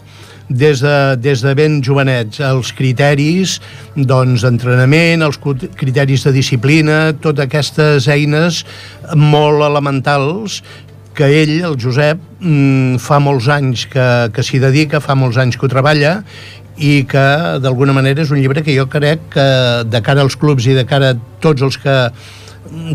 [0.49, 3.59] des de, des de ben jovenets, els criteris
[3.95, 8.63] doncs, d'entrenament, els criteris de disciplina, totes aquestes eines
[9.15, 10.61] molt elementals
[11.13, 15.57] que ell, el Josep, mm, fa molts anys que, que s'hi dedica, fa molts anys
[15.57, 16.19] que ho treballa
[16.77, 17.25] i que
[17.61, 19.49] d'alguna manera és un llibre que jo crec que
[19.89, 21.97] de cara als clubs i de cara a tots els que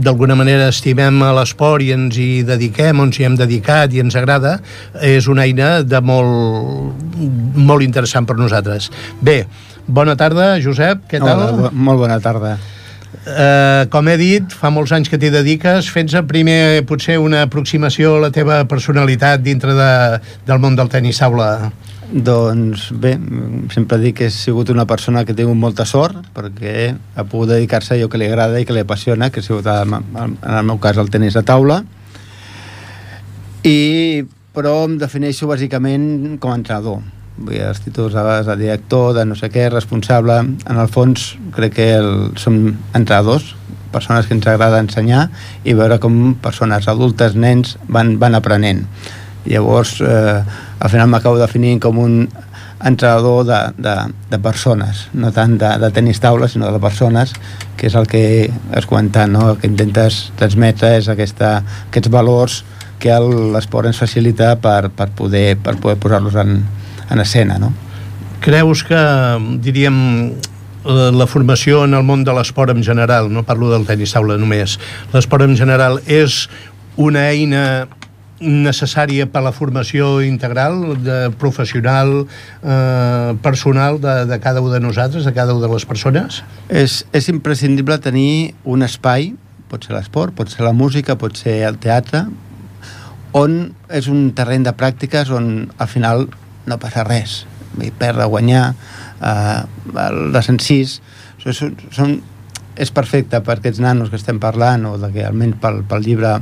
[0.02, 4.16] d'alguna manera estimem a l'esport i ens hi dediquem, on s'hi hem dedicat i ens
[4.18, 4.56] agrada,
[5.04, 7.04] és una eina de molt,
[7.54, 8.88] molt interessant per nosaltres.
[9.20, 9.44] Bé,
[9.86, 11.44] bona tarda, Josep, què tal?
[11.44, 12.56] Hola, molt bona tarda.
[13.28, 15.88] Uh, com he dit, fa molts anys que t'hi dediques.
[15.92, 19.92] Fets primer potser una aproximació a la teva personalitat dintre de,
[20.48, 21.70] del món del tenis taula.
[22.08, 23.18] Doncs bé,
[23.68, 27.92] sempre dic que he sigut una persona que tingut molta sort perquè ha pogut dedicar-se
[27.92, 29.92] a allò que li agrada i que li apassiona, que ha sigut en
[30.40, 31.82] el meu cas el tenis de taula.
[33.68, 34.24] I
[34.56, 37.04] però em defineixo bàsicament com a entrenador.
[37.36, 40.40] Vull dir, els títols a vegades de director, de no sé què, responsable.
[40.48, 42.56] En el fons crec que el, som
[42.96, 43.52] entrenadors
[43.92, 45.28] persones que ens agrada ensenyar
[45.64, 48.86] i veure com persones adultes, nens van, van aprenent
[49.48, 50.38] llavors eh,
[50.78, 52.20] al final m'acabo definint com un
[52.84, 53.94] entrenador de, de,
[54.30, 57.32] de persones, no tant de, de tenis taula, sinó de persones,
[57.76, 58.22] que és el que
[58.74, 59.48] has comentat, no?
[59.50, 61.58] el que intentes transmetre és aquesta,
[61.88, 62.60] aquests valors
[63.02, 63.14] que
[63.54, 66.62] l'esport ens facilita per, per poder, per poder posar-los en,
[67.10, 67.58] en escena.
[67.58, 67.72] No?
[68.42, 69.02] Creus que,
[69.62, 69.98] diríem,
[70.84, 74.78] la formació en el món de l'esport en general, no parlo del tenis taula només,
[75.12, 76.46] l'esport en general és
[76.98, 77.86] una eina
[78.40, 82.26] necessària per a la formació integral, de professional,
[82.62, 86.42] eh, personal de, de cada un de nosaltres, de cada una de les persones?
[86.68, 89.32] És, és imprescindible tenir un espai,
[89.68, 92.26] pot ser l'esport, pot ser la música, pot ser el teatre,
[93.36, 93.58] on
[93.92, 96.28] és un terreny de pràctiques on al final
[96.68, 97.42] no passa res,
[97.98, 98.72] perdre, guanyar,
[99.20, 99.60] eh,
[100.32, 100.98] les encís,
[101.42, 102.18] són, són,
[102.78, 106.38] és perfecte per aquests nanos que estem parlant, o de que almenys pel, pel llibre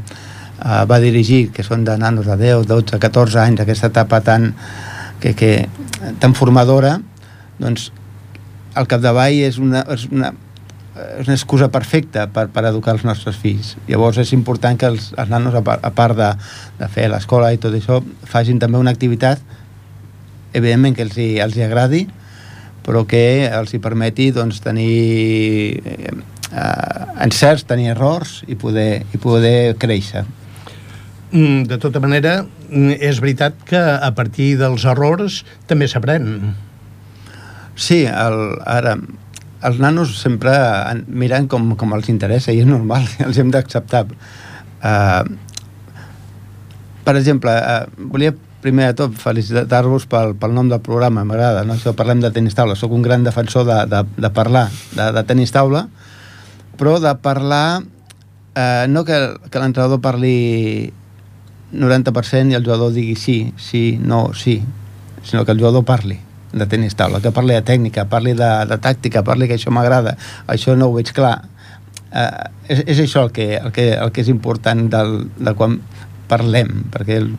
[0.65, 4.53] eh, va dirigir, que són de nanos de 10, 12, 14 anys, aquesta etapa tan,
[5.21, 5.53] que, que,
[6.21, 6.99] tan formadora,
[7.59, 7.91] doncs
[8.77, 10.33] el capdavall és una, és una,
[11.19, 13.75] és una excusa perfecta per, per educar els nostres fills.
[13.89, 16.31] Llavors és important que els, els nanos, a part, a part de,
[16.81, 19.43] de fer l'escola i tot això, facin també una activitat,
[20.57, 22.07] evidentment que els hi, els hi agradi,
[22.87, 26.17] però que els hi permeti doncs, tenir eh,
[27.25, 30.25] encerts, tenir errors i poder, i poder créixer.
[31.37, 36.55] Mm, de tota manera, mm, és veritat que a partir dels errors també s'aprèn.
[37.77, 38.97] Sí, el, ara,
[39.69, 40.55] els nanos sempre
[41.09, 44.07] miren com, com els interessa i és normal, els hem d'acceptar.
[44.81, 45.29] Uh,
[47.05, 48.33] per exemple, uh, volia
[48.65, 51.77] primer de tot felicitar-vos pel, pel nom del programa, m'agrada, no?
[51.77, 55.23] Això parlem de tenis taula, sóc un gran defensor de, de, de parlar de, de
[55.29, 55.85] tenis taula,
[56.81, 57.83] però de parlar
[58.57, 59.21] eh, no que,
[59.53, 60.95] que l'entrenador parli
[61.79, 64.61] 90% i el jugador digui sí, sí, no, sí,
[65.23, 66.21] sinó que el jugador parli
[66.53, 70.17] de tenis taula, que parli de tècnica, parli de, de tàctica, parli que això m'agrada,
[70.49, 71.37] això no ho veig clar.
[72.17, 75.81] Eh, és, és això el que, el, que, el que és important del, de quan
[76.31, 77.33] parlem, perquè el,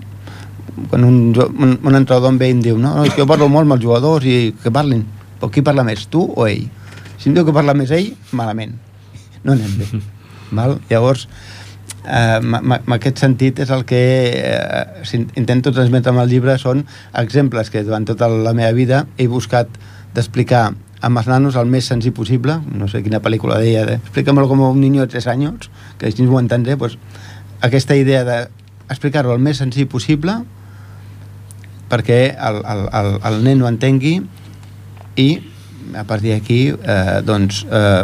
[0.91, 3.65] quan un, un, un entrenador em ve i em diu no, no, jo parlo molt
[3.65, 5.02] amb els jugadors i que parlin,
[5.39, 6.67] però qui parla més, tu o ell?
[7.17, 8.76] Si em diu que parla més ell, malament.
[9.43, 9.88] No anem bé.
[10.58, 10.78] Val?
[10.91, 11.26] Llavors,
[12.08, 14.02] eh, en aquest sentit és el que
[14.39, 16.86] eh, intento transmetre amb el llibre són
[17.20, 19.72] exemples que durant tota la meva vida he buscat
[20.15, 24.48] d'explicar amb els nanos el més senzill possible, no sé quina pel·lícula deia, de, explícamelo
[24.50, 26.98] com un niño de 3 anys, que així ho entendré, pues,
[27.62, 30.39] aquesta idea d'explicar-ho el més senzill possible
[31.91, 34.17] perquè el, el, el, el nen ho entengui
[35.17, 35.28] i
[35.96, 38.04] a partir d'aquí eh, doncs eh,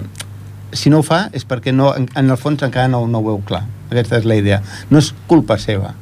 [0.74, 3.28] si no ho fa és perquè no, en, en el fons encara no, no ho
[3.28, 3.64] veu clar
[3.94, 4.60] aquesta és la idea.
[4.92, 5.94] No és culpa seva,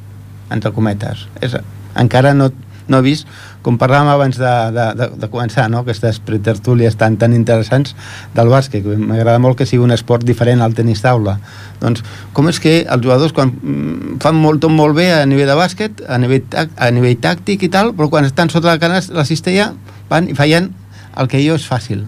[0.52, 1.26] entre cometes.
[1.44, 1.56] És,
[1.98, 2.50] encara no,
[2.88, 3.28] no he vist,
[3.62, 5.82] com parlàvem abans de, de, de, de començar, no?
[5.82, 7.94] aquestes pretertúlies tan, tan interessants
[8.34, 11.36] del bàsquet, m'agrada molt que sigui un esport diferent al tenis taula.
[11.82, 12.02] Doncs
[12.36, 15.58] com és que els jugadors quan mm, fan molt, tot molt bé a nivell de
[15.58, 19.26] bàsquet, a nivell, a nivell tàctic i tal, però quan estan sota la, canasta, la
[19.28, 19.72] cistella
[20.10, 20.72] van i fallen
[21.20, 22.06] el que jo és fàcil.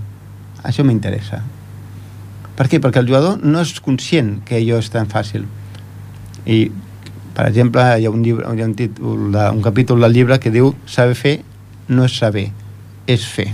[0.65, 1.43] Això m'interessa.
[2.55, 2.79] Per què?
[2.81, 5.45] Perquè el jugador no és conscient que allò és tan fàcil
[6.47, 6.59] i
[7.35, 10.39] per exemple hi ha un, llibre, hi ha un, títol de, un capítol del llibre
[10.41, 11.37] que diu saber fer
[11.89, 12.49] no és saber,
[13.11, 13.51] és fer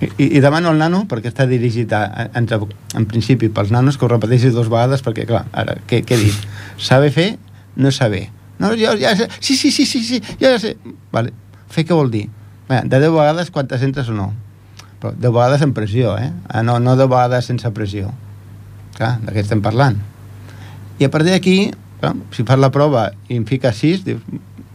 [0.00, 2.56] I, I demano al nano, perquè està dirigit a, entre,
[2.96, 6.46] en principi pels nanos, que ho repeteixi dues vegades, perquè, clar, ara, què, què dit?
[6.80, 7.26] Saber fer
[7.76, 8.22] no és saber.
[8.60, 9.28] No, jo ja sé.
[9.40, 10.74] Sí, sí, sí, sí, sí, jo ja sé.
[11.12, 11.34] Vale.
[11.70, 12.26] Fer què vol dir?
[12.70, 14.30] Bé, de 10 vegades quantes entres o no?
[15.02, 16.32] Però 10 vegades amb pressió, eh?
[16.48, 18.10] Ah, no, no 10 vegades sense pressió.
[18.96, 20.00] Clar, de què estem parlant?
[21.00, 21.70] I a partir d'aquí,
[22.36, 24.20] si fas la prova i em fiques 6, dius,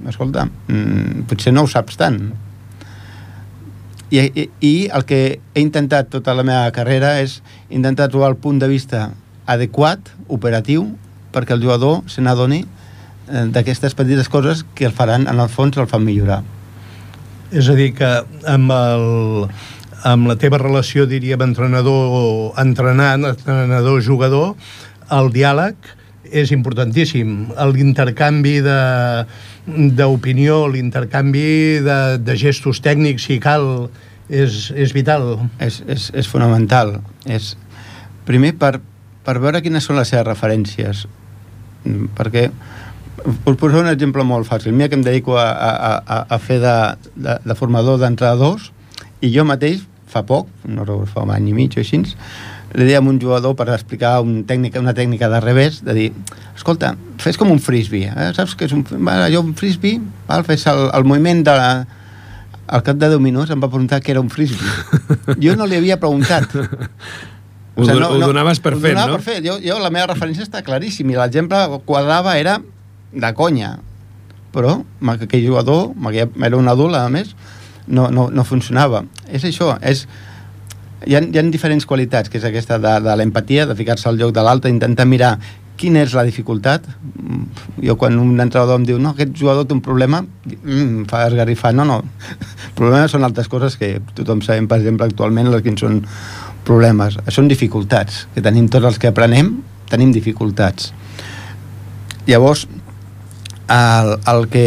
[0.10, 2.18] escolta, mm, potser no ho saps tant.
[4.10, 8.40] I, i, I el que he intentat tota la meva carrera és intentar trobar el
[8.42, 9.12] punt de vista
[9.46, 10.88] adequat, operatiu,
[11.34, 15.78] perquè el jugador se n'adoni eh, d'aquestes petites coses que el faran, en el fons,
[15.78, 16.42] el fan millorar.
[17.54, 18.10] És a dir, que
[18.50, 19.06] amb, el,
[20.10, 24.56] amb la teva relació, diríem, entrenador entrenant, entrenador-jugador,
[25.14, 25.94] el diàleg
[26.32, 27.52] és importantíssim.
[27.74, 28.58] L'intercanvi
[29.98, 31.48] d'opinió, l'intercanvi
[31.86, 33.90] de, de gestos tècnics, si cal,
[34.30, 35.36] és, és vital.
[35.60, 36.98] És, és, és fonamental.
[37.26, 37.54] És,
[38.26, 38.78] primer, per,
[39.26, 41.06] per veure quines són les seves referències.
[42.18, 42.50] Perquè
[43.26, 44.74] us posaré un exemple molt fàcil.
[44.74, 46.78] Mira que em dedico a, a, a, a fer de,
[47.16, 48.72] de, de formador d'entrenadors
[49.24, 52.04] i jo mateix, fa poc, no recordo, fa un any i mig o així,
[52.76, 56.08] li deia a un jugador per explicar un tècnica, una tècnica de revés, de dir,
[56.56, 58.32] escolta, fes com un frisbee, eh?
[58.36, 60.44] saps que és un, allò un frisbee, val?
[60.48, 61.70] fes el, el moviment de la,
[62.68, 65.38] al cap de 10 minuts em va preguntar què era un frisbee.
[65.42, 66.52] Jo no li havia preguntat.
[67.76, 69.18] O sigui, no, ho donaves per fet, no?
[69.18, 69.42] per fet.
[69.44, 72.54] Jo, jo, la meva referència està claríssim i l'exemple quadrava era
[73.12, 73.74] de conya.
[74.56, 74.78] Però
[75.12, 77.34] aquell jugador, era un adult, a més,
[77.92, 79.04] no, no, no funcionava.
[79.28, 80.06] És això, és
[81.04, 84.20] hi ha, hi ha diferents qualitats, que és aquesta de, de l'empatia, de ficar-se al
[84.20, 85.36] lloc de l'altre, intentar mirar
[85.76, 86.86] quina és la dificultat.
[87.84, 91.74] Jo quan un entrenador em diu no, aquest jugador té un problema, mm, fa esgarrifar.
[91.76, 92.02] No, no.
[92.80, 96.02] Problemes són altres coses que tothom sabem, per exemple, actualment les quins són
[96.66, 97.20] problemes.
[97.34, 99.58] Són dificultats, que tenim tots els que aprenem,
[99.92, 100.94] tenim dificultats.
[102.26, 102.66] Llavors,
[103.70, 104.66] el, el que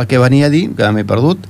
[0.00, 1.46] el que venia a dir, que m'he perdut,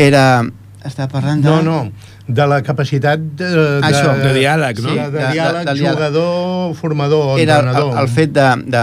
[0.00, 0.42] era...
[0.86, 1.50] Està parlant de...
[1.50, 4.92] No, no, de la capacitat de, de, Això, de diàleg, no?
[4.92, 7.94] Sí, de, de diàleg, de, de, de jugador, formador, Era entrenador.
[7.94, 8.82] el, el fet de, de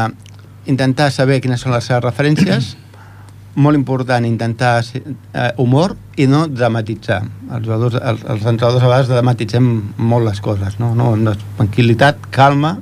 [0.73, 2.71] intentar saber quines són les seves referències,
[3.65, 7.21] molt important intentar eh, humor i no dramatitzar.
[7.53, 9.69] Els jugadors, els, els entrenadors a vegades dramatitzem
[10.11, 10.95] molt les coses, no?
[10.97, 12.79] no, no tranquil·litat, calma,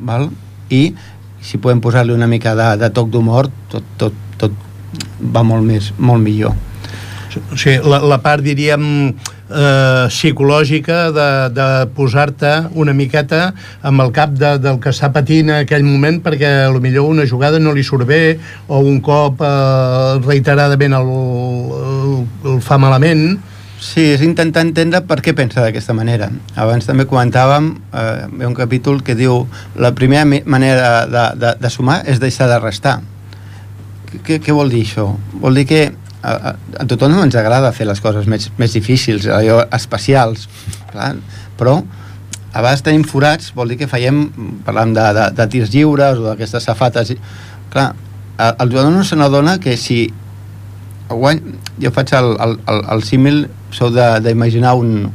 [0.00, 0.30] val?
[0.70, 0.94] i
[1.42, 4.56] si podem posar-li una mica de, de toc d'humor, tot, tot, tot
[5.20, 6.56] va molt més, molt millor.
[7.52, 8.84] O sigui, la, la part, diríem,
[9.50, 13.50] eh, psicològica de, de posar-te una miqueta
[13.82, 17.10] amb el cap de, del que està patint en aquell moment perquè a lo millor
[17.10, 21.14] una jugada no li surt bé o un cop eh, reiteradament el,
[21.84, 22.18] el,
[22.54, 23.40] el fa malament
[23.80, 26.26] Sí, és intentar entendre per què pensa d'aquesta manera.
[26.60, 29.46] Abans també comentàvem, eh, un capítol que diu
[29.80, 32.98] la primera manera de, de, de sumar és deixar de restar.
[34.26, 35.06] Què, què vol dir això?
[35.40, 35.80] Vol dir que
[36.22, 40.48] a, a, tothom ens agrada fer les coses més, més difícils, allò, especials,
[40.92, 41.14] clar,
[41.58, 41.80] però
[42.50, 44.24] a vegades tenim forats, vol dir que fallem,
[44.66, 47.14] parlant de, de, de tirs lliures o d'aquestes safates,
[47.70, 47.92] clar,
[48.50, 50.08] el jugador no se n'adona que si
[51.10, 51.40] guany,
[51.82, 55.10] jo faig el, el, el, el símil, sou d'imaginar un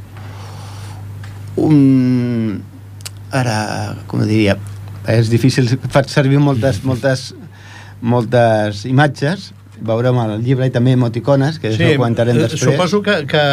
[1.55, 2.61] un
[3.31, 4.57] ara, com diria?
[5.11, 7.29] És difícil, faig servir moltes moltes
[8.01, 12.75] moltes imatges veurem el llibre i també emoticones, que sí, això ho comentarem eh, després.
[12.75, 13.43] Suposo que, que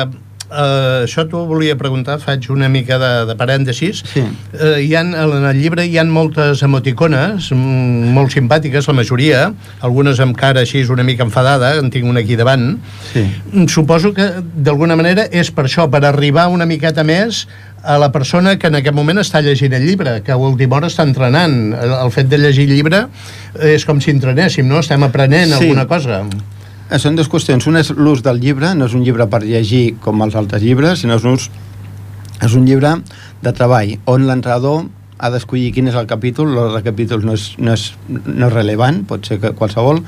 [0.52, 4.02] Uh, això t'ho volia preguntar, faig una mica de, de parèntesis.
[4.10, 4.20] Sí.
[4.52, 9.46] Uh, hi ha, en el llibre hi han moltes emoticones, molt simpàtiques, la majoria,
[9.80, 12.74] algunes amb cara així una mica enfadada, en tinc una aquí davant.
[13.14, 13.24] Sí.
[13.72, 17.46] Suposo que, d'alguna manera, és per això, per arribar una miqueta més
[17.82, 20.92] a la persona que en aquest moment està llegint el llibre, que a última hora
[20.92, 21.72] està entrenant.
[21.74, 23.06] El, el fet de llegir el llibre
[23.72, 24.84] és com si entrenéssim, no?
[24.84, 25.62] Estem aprenent sí.
[25.62, 26.22] alguna cosa.
[26.92, 27.64] Eh, són dues qüestions.
[27.70, 31.00] Una és l'ús del llibre, no és un llibre per llegir com els altres llibres,
[31.00, 31.46] sinó és un, ús,
[32.44, 32.98] és un llibre
[33.40, 34.82] de treball, on l'entrenador
[35.16, 38.52] ha d'escollir quin és el capítol, l'ordre de capítols no és, no, és, no és
[38.52, 40.02] relevant, pot ser que qualsevol,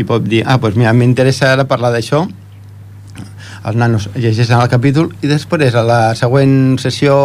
[0.00, 2.22] i pot dir, ah, doncs mira, m'interessa ara parlar d'això,
[3.68, 7.18] els nanos llegeixen el capítol, i després a la següent sessió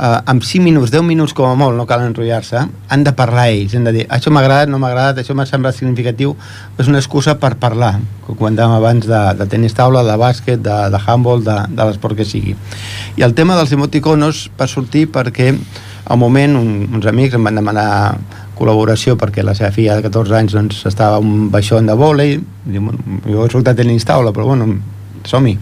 [0.00, 3.48] eh, amb 5 minuts, 10 minuts com a molt, no cal enrotllar-se, han de parlar
[3.52, 6.34] ells, han de dir, això m'ha agradat, no m'ha agradat, això m'ha semblat significatiu,
[6.80, 10.78] és una excusa per parlar, com comentàvem abans de, de tenis taula, de bàsquet, de,
[10.94, 12.56] de handball, de, de l'esport que sigui.
[13.20, 15.52] I el tema dels emoticonos va sortir perquè
[16.10, 17.90] al moment un, uns amics em van demanar
[18.58, 22.34] col·laboració perquè la seva filla de 14 anys doncs, estava un baixó de vòlei
[22.66, 24.66] jo he soc de tenis taula però bueno,
[25.24, 25.54] som-hi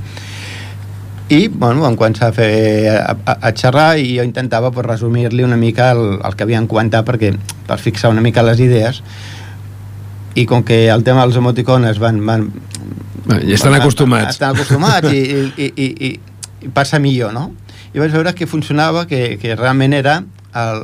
[1.29, 5.45] i bueno, vam començar a fer a, a, a xerrar i jo intentava pues, resumir-li
[5.45, 7.35] una mica el, el que havien comentat perquè
[7.69, 9.03] per fixar una mica les idees
[10.39, 12.47] i com que el tema dels emoticones van, van,
[13.45, 14.37] I estan van- acostumats.
[14.39, 16.13] estan acostumats i, i, i, i,
[16.65, 17.51] i passa millor no?
[17.93, 20.23] i vaig veure que funcionava que, que realment era
[20.55, 20.83] el,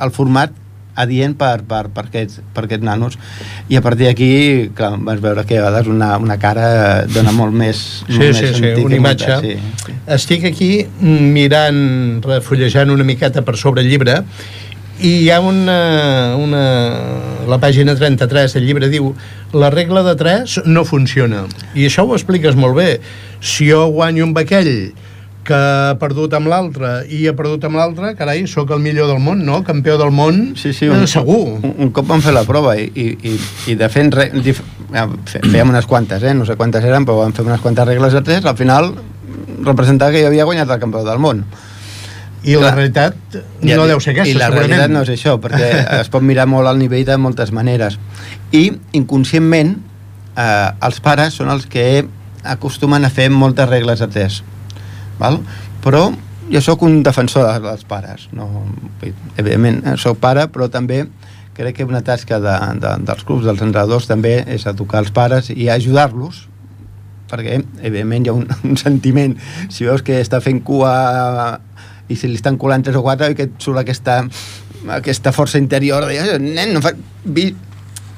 [0.00, 0.52] el format
[0.94, 3.18] adient per, per, per, aquests, per aquests nanos
[3.68, 4.30] i a partir d'aquí
[4.74, 8.36] vas veure que a vegades una, una cara dona molt més, Sí, molt sí, més
[8.42, 9.38] sí, sentit una imatge.
[9.40, 9.96] sí, sí.
[10.18, 10.70] Estic aquí
[11.00, 14.20] mirant, refullejant una miqueta per sobre el llibre
[15.02, 16.60] i hi ha una, una...
[17.50, 19.08] la pàgina 33 del llibre diu
[19.52, 23.00] la regla de 3 no funciona i això ho expliques molt bé
[23.42, 24.92] si jo guanyo un vaquell
[25.44, 29.20] que ha perdut amb l'altre i ha perdut amb l'altre, carai, sóc el millor del
[29.20, 29.62] món, no?
[29.64, 31.58] Campió del món, Sí, sí, eh, un, segur.
[31.62, 33.34] Un, un cop vam fer la prova i, i, i,
[33.72, 36.32] i de fent re, dif, ja, fèiem unes quantes, eh?
[36.34, 38.94] no sé quantes eren, però vam fer unes quantes regles de tres, al final
[39.64, 41.44] representava que jo havia guanyat el campió del món.
[42.44, 42.74] I la Clar.
[42.76, 43.14] realitat
[43.64, 44.68] no el- deu ser aquesta, I la segurament.
[44.74, 45.68] realitat no és això, perquè
[46.02, 47.96] es pot mirar molt al nivell de moltes maneres.
[48.52, 49.78] I, inconscientment,
[50.36, 52.04] eh, els pares són els que
[52.44, 54.42] acostumen a fer moltes regles de tres.
[55.18, 55.40] Val?
[55.84, 56.06] Però
[56.50, 58.28] jo sóc un defensor de- dels pares.
[58.32, 58.48] No,
[59.36, 61.06] evidentment, eh, sóc pare, però també
[61.54, 65.50] crec que una tasca de, de, dels clubs, dels entrenadors, també és educar els pares
[65.54, 66.48] i ajudar-los
[67.30, 69.36] perquè evidentment hi ha un, un sentiment
[69.72, 71.60] si veus que està fent cua
[72.08, 74.18] i si li estan colant tres o quatre i que et surt aquesta,
[74.98, 76.92] aquesta força interior de, "Eh, nen, no fa...
[77.24, 77.54] Vi...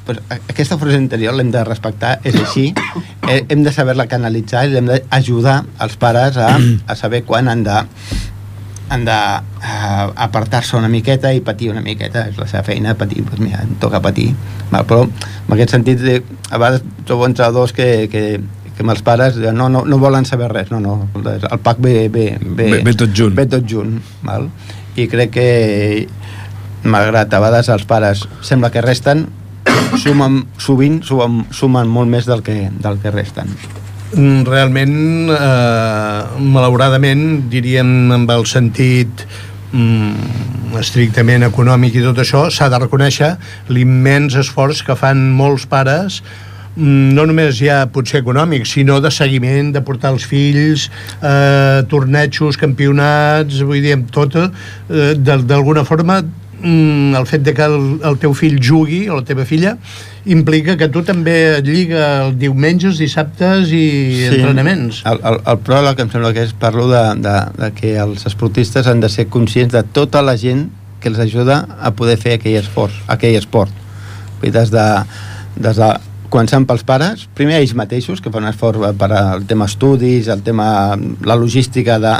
[0.06, 2.68] Pues, a- aquesta força interior l'hem de respectar, és així
[3.28, 6.52] eh, hem de saber-la canalitzar i hem d'ajudar els pares a,
[6.86, 7.80] a saber quan han de
[8.88, 13.64] han d'apartar-se una miqueta i patir una miqueta, és la seva feina patir, doncs mira,
[13.66, 14.28] em toca patir
[14.70, 18.22] Val, però en aquest sentit eh, a vegades trobo entrenadors que, que,
[18.76, 21.82] que amb els pares eh, no, no, no volen saber res no, no, el pack
[21.82, 23.34] ve, ve, ve, Ve- ve tot junt.
[23.34, 24.46] ve tot junt val?
[24.96, 25.48] i crec que
[26.86, 29.26] malgrat a vegades els pares sembla que resten
[30.00, 33.50] sumen, sovint sumen, sumen molt més del que, del que resten.
[34.14, 39.24] Mm, realment eh, malauradament diríem amb el sentit
[39.74, 43.32] mm, estrictament econòmic i tot això s'ha de reconèixer
[43.72, 49.74] l'immens esforç que fan molts pares mm, no només ja potser econòmic, sinó de seguiment,
[49.74, 50.86] de portar els fills,
[51.18, 56.22] eh, tornejos, campionats, vull dir, tot, eh, d'alguna forma,
[56.66, 59.76] mm, el fet de que el, el teu fill jugui, o la teva filla,
[60.26, 63.84] implica que tu també et lliga els diumenges, dissabtes i
[64.16, 64.32] sí.
[64.32, 65.04] entrenaments.
[65.06, 68.90] El, el, el pròleg em sembla que és parlo de, de, de que els esportistes
[68.90, 70.66] han de ser conscients de tota la gent
[71.00, 73.84] que els ajuda a poder fer aquell esport, aquell esport.
[74.42, 74.86] Dir, des de,
[75.62, 75.90] des de
[76.32, 80.68] començant pels pares, primer ells mateixos, que fan esforç per al tema estudis, el tema,
[81.24, 82.16] la logística de,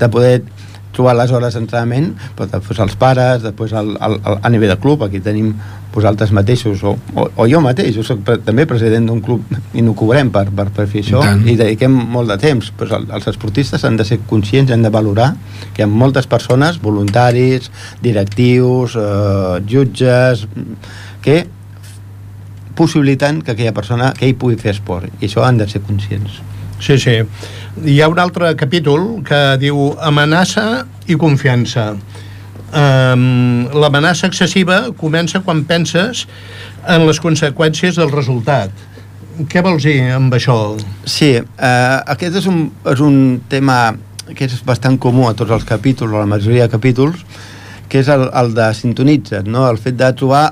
[0.00, 0.42] de poder
[0.94, 4.78] trobar les hores d'entrenament, però després els pares, després el, el, el, a nivell de
[4.80, 5.54] club, aquí tenim
[5.94, 9.44] vosaltres mateixos, o, o, o jo mateix, jo soc pre també president d'un club
[9.78, 11.44] i no cobrem per, per, per fer això, I tant.
[11.50, 14.90] i dediquem molt de temps, però el, els esportistes han de ser conscients, han de
[14.94, 15.32] valorar
[15.74, 17.70] que hi ha moltes persones, voluntaris,
[18.02, 20.48] directius, eh, jutges,
[21.22, 21.44] que
[22.74, 26.42] possibiliten que aquella persona, que ell pugui fer esport, i això han de ser conscients.
[26.84, 27.16] Sí, sí.
[27.88, 31.94] Hi ha un altre capítol que diu amenaça i confiança.
[32.74, 36.26] Um, L'amenaça excessiva comença quan penses
[36.90, 38.74] en les conseqüències del resultat.
[39.48, 40.58] Què vols dir amb això?
[41.08, 43.16] Sí, eh, aquest és un, és un
[43.48, 43.78] tema
[44.36, 47.24] que és bastant comú a tots els capítols, o a la majoria de capítols,
[47.88, 49.64] que és el, el de sintonitza't, no?
[49.70, 50.44] el fet de trobar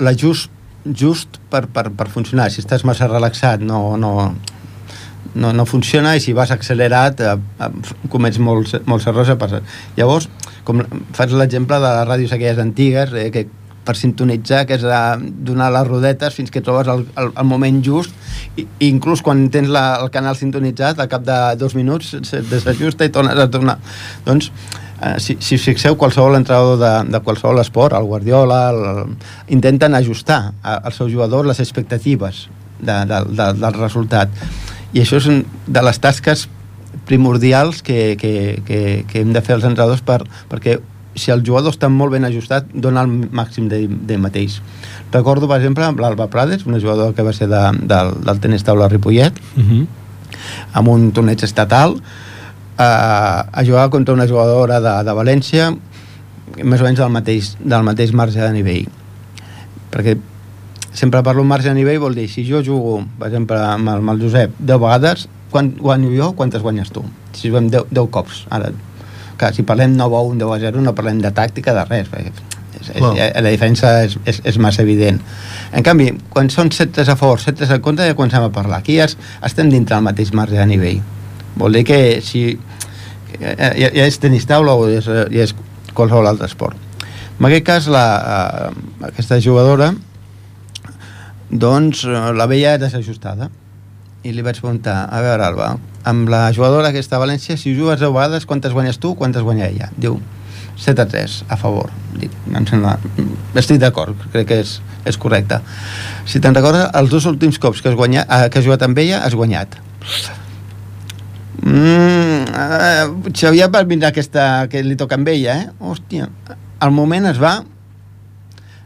[0.00, 0.50] l'ajust
[0.88, 2.48] just per, per, per funcionar.
[2.50, 4.32] Si estàs massa relaxat no, no,
[5.34, 7.70] no, no funciona i si vas accelerat eh, eh,
[8.12, 9.32] comets molts, molts errors.
[9.32, 9.62] a passar.
[9.96, 10.28] Llavors,
[10.64, 10.84] com
[11.16, 13.46] fas l'exemple de les ràdios aquelles antigues, eh, que
[13.84, 17.82] per sintonitzar, que és a donar les rodetes fins que trobes el, el, el moment
[17.84, 18.14] just
[18.56, 22.48] i, i inclús quan tens la, el canal sintonitzat al cap de dos minuts se't
[22.50, 23.76] desajusta i tornes a tornar
[24.24, 24.50] doncs
[25.04, 29.16] eh, si, si fixeu qualsevol entrenador de, de qualsevol esport, el Guardiola el, el,
[29.58, 32.46] intenten ajustar als seus jugadors les expectatives
[32.80, 34.32] de, de, de, del resultat
[34.94, 35.28] i això és
[35.66, 36.48] de les tasques
[37.04, 38.80] primordials que, que, que,
[39.10, 40.78] que hem de fer els entrenadors per, perquè
[41.14, 44.60] si el jugador està molt ben ajustat dona el màxim de, de mateix
[45.12, 48.88] recordo per exemple l'Alba Prades una jugadora que va ser de, del, del tenis taula
[48.88, 49.86] Ripollet Uh -huh.
[50.72, 51.94] amb un torneig estatal
[52.78, 55.76] eh, a jugar contra una jugadora de, de València
[56.62, 58.88] més o menys del mateix, del mateix marge de nivell
[59.90, 60.18] perquè
[60.94, 64.00] sempre parlo en marge de nivell vol dir, si jo jugo per exemple amb el,
[64.02, 67.04] amb el Josep 10 vegades quan guanyo jo, quantes guanyes tu?
[67.34, 68.72] Si juguem 10, 10 cops, ara,
[69.38, 72.08] clar, si parlem 9 a 1, 10 a 0, no parlem de tàctica, de res,
[72.10, 72.32] perquè
[72.80, 73.12] és, és, Clar.
[73.44, 75.20] la diferència és, és, és massa evident.
[75.72, 78.80] En canvi, quan són 7 a favor, 7 a contra, ja comencem a parlar.
[78.82, 79.14] Aquí ja es-
[79.46, 80.98] estem dintre del mateix marge de nivell.
[81.56, 82.58] Vol dir que si
[83.40, 85.54] ja, ja ja és tenis taula o ja és, ja és
[85.94, 86.76] qualsevol altre esport.
[87.38, 88.04] En aquest cas, la,
[88.74, 89.92] eh, aquesta jugadora
[91.54, 93.48] doncs eh, la veia desajustada.
[94.24, 95.74] I li vaig preguntar, a veure Alba
[96.04, 99.70] amb la jugadora aquesta a València si jugues 10 vegades, quantes guanyes tu, quantes guanya
[99.70, 99.88] ella?
[99.96, 100.18] Diu,
[100.76, 101.90] 7 a 3 a favor.
[102.20, 102.96] Dic, em sembla,
[103.56, 104.76] estic d'acord crec que és,
[105.08, 105.60] és correcte.
[106.28, 109.00] Si te'n recordes, els dos últims cops que has, guanyat, eh, que has jugat amb
[109.00, 109.78] ella, has guanyat.
[111.64, 115.70] Mm, eh, Xavier va vindre aquesta que li toca amb ella, eh?
[115.80, 116.28] Hòstia,
[116.84, 117.60] al moment es va...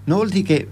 [0.09, 0.63] No vol dir que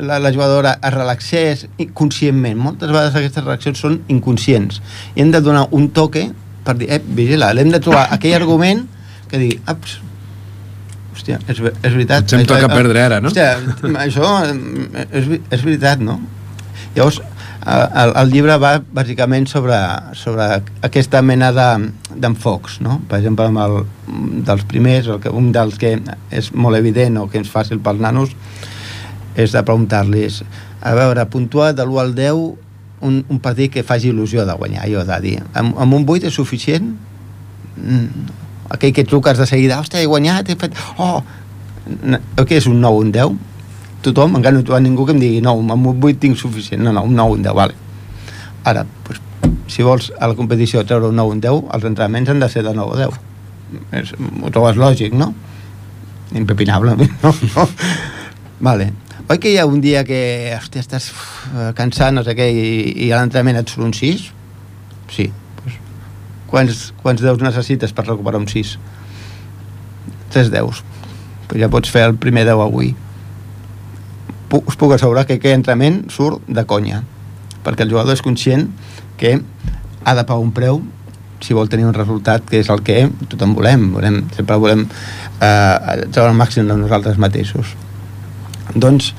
[0.00, 2.58] la, la jugadora es relaxés conscientment.
[2.60, 4.80] Moltes vegades aquestes reaccions són inconscients.
[5.14, 6.28] I hem de donar un toque
[6.64, 8.84] per dir, eh, vigila, l'hem de trobar aquell argument
[9.30, 9.98] que digui, ups,
[11.14, 12.24] hòstia, és, és veritat.
[12.26, 13.30] Potser em toca eh, perdre ara, no?
[13.30, 13.52] Hòstia,
[14.02, 16.18] això eh, és, és veritat, no?
[16.96, 17.20] Llavors,
[17.70, 19.76] el, el llibre va bàsicament sobre,
[20.18, 20.46] sobre
[20.86, 23.00] aquesta mena de- d'enfocs, no?
[23.08, 23.76] Per exemple, amb el,
[24.48, 25.94] dels primers, el que, un dels que
[26.34, 28.34] és molt evident o que és fàcil pels nanos,
[29.40, 30.42] és de preguntar-los
[30.82, 32.40] a veure, puntuar de l'1 al 10
[33.06, 36.28] un, un partit que faci il·lusió de guanyar, jo de dir, amb, amb un 8
[36.28, 36.90] és suficient?
[37.80, 38.26] Mm,
[38.76, 40.76] aquell que truques de seguida, hòstia, he guanyat, he fet...
[40.98, 41.22] Oh!
[42.04, 43.38] N- Què és un 9, un 10?
[44.04, 46.82] Tothom, encara no hi trobat ningú que em digui no, amb un 8 tinc suficient,
[46.84, 47.74] no, no, un 9, un 10, vale.
[48.68, 49.20] Ara, pues,
[49.72, 52.64] si vols a la competició treure un 9, un 10, els entrenaments han de ser
[52.66, 53.20] de 9 o 10.
[54.00, 55.32] És, ho trobes lògic, no?
[56.36, 57.32] Impepinable, no?
[57.54, 57.68] no?
[58.60, 58.90] Vale.
[59.30, 61.04] Oi que hi ha un dia que hòstia, estàs
[61.78, 62.70] cansat, no sé què, i,
[63.06, 64.24] i a l'entrenament et surt un 6?
[65.14, 65.26] Sí.
[65.60, 65.76] Pues,
[66.50, 68.72] quants, quants deus necessites per recuperar un 6?
[70.34, 70.80] 3 deus.
[71.46, 72.88] Pues ja pots fer el primer 10 avui.
[74.50, 77.04] Puc, us puc assegurar que aquest entrenament surt de conya,
[77.62, 78.66] perquè el jugador és conscient
[79.20, 80.80] que ha de pagar un preu
[81.38, 86.02] si vol tenir un resultat que és el que tothom volem, volem sempre volem eh,
[86.10, 87.76] treure el màxim de nosaltres mateixos
[88.74, 89.12] doncs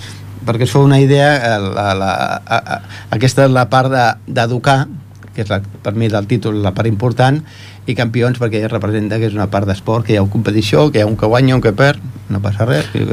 [0.46, 2.12] perquè es fa una idea eh, la, la,
[2.46, 2.82] a, a,
[3.14, 4.88] aquesta és la part de- d'educar
[5.36, 7.38] que és la, per mi del títol la part important
[7.88, 11.00] i campions perquè representa que és una part d'esport que hi ha una competició, que
[11.00, 13.06] hi ha un que guanya un que perd, no passa res que-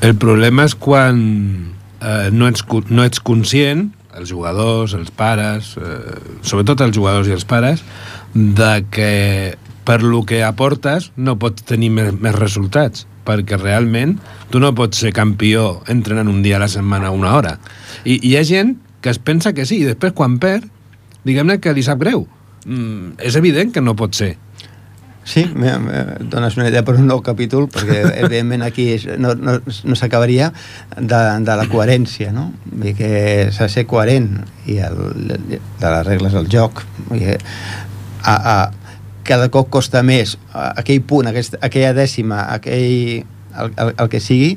[0.00, 1.20] El problema és quan
[2.00, 7.32] eh, no, ets, no ets conscient, els jugadors, els pares, eh, sobretot els jugadors i
[7.36, 7.82] els pares,
[8.34, 14.16] de que per lo que aportes no pots tenir més, més resultats perquè realment
[14.52, 17.56] tu no pots ser campió entrenant un dia a la setmana una hora.
[18.04, 20.66] I, i hi ha gent que es pensa que sí, i després quan perd,
[21.26, 22.24] diguem-ne que li sap greu.
[22.66, 24.34] Mm, és evident que no pot ser.
[25.26, 29.34] Sí, me, me dones una idea per un nou capítol, perquè evidentment aquí és, no,
[29.34, 30.52] no, no s'acabaria
[30.94, 32.52] de, de la coherència, no?
[32.70, 33.10] Vull dir que
[33.50, 34.30] s'ha de ser coherent
[34.70, 36.84] i el, de les regles del joc.
[37.08, 37.40] Vull dir,
[38.22, 38.56] a, a,
[39.26, 43.24] cada cop costa més aquell punt, aquest, aquella dècima, aquell,
[43.56, 44.54] el, el, el que sigui,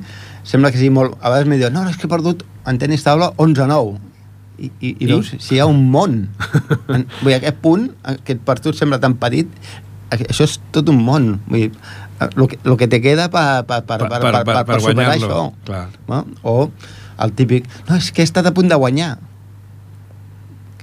[0.48, 1.18] sembla que sigui molt...
[1.22, 3.98] A vegades m'he dit, no, no, és que he perdut en tenis taula 11-9.
[4.60, 5.08] I, i, i I?
[5.14, 6.18] veus, si hi ha un món
[6.92, 7.86] en, vull dir, aquest punt
[8.28, 9.48] que per tu et sembla tan petit
[10.12, 11.70] això és tot un món vull dir,
[12.26, 14.66] el que, lo que te queda per pa, pa, pa, Per- per- per- pa, per
[14.74, 15.86] per superar això clar.
[16.12, 16.20] no?
[16.44, 16.58] o
[17.24, 19.14] el típic no, és que he estat a punt de guanyar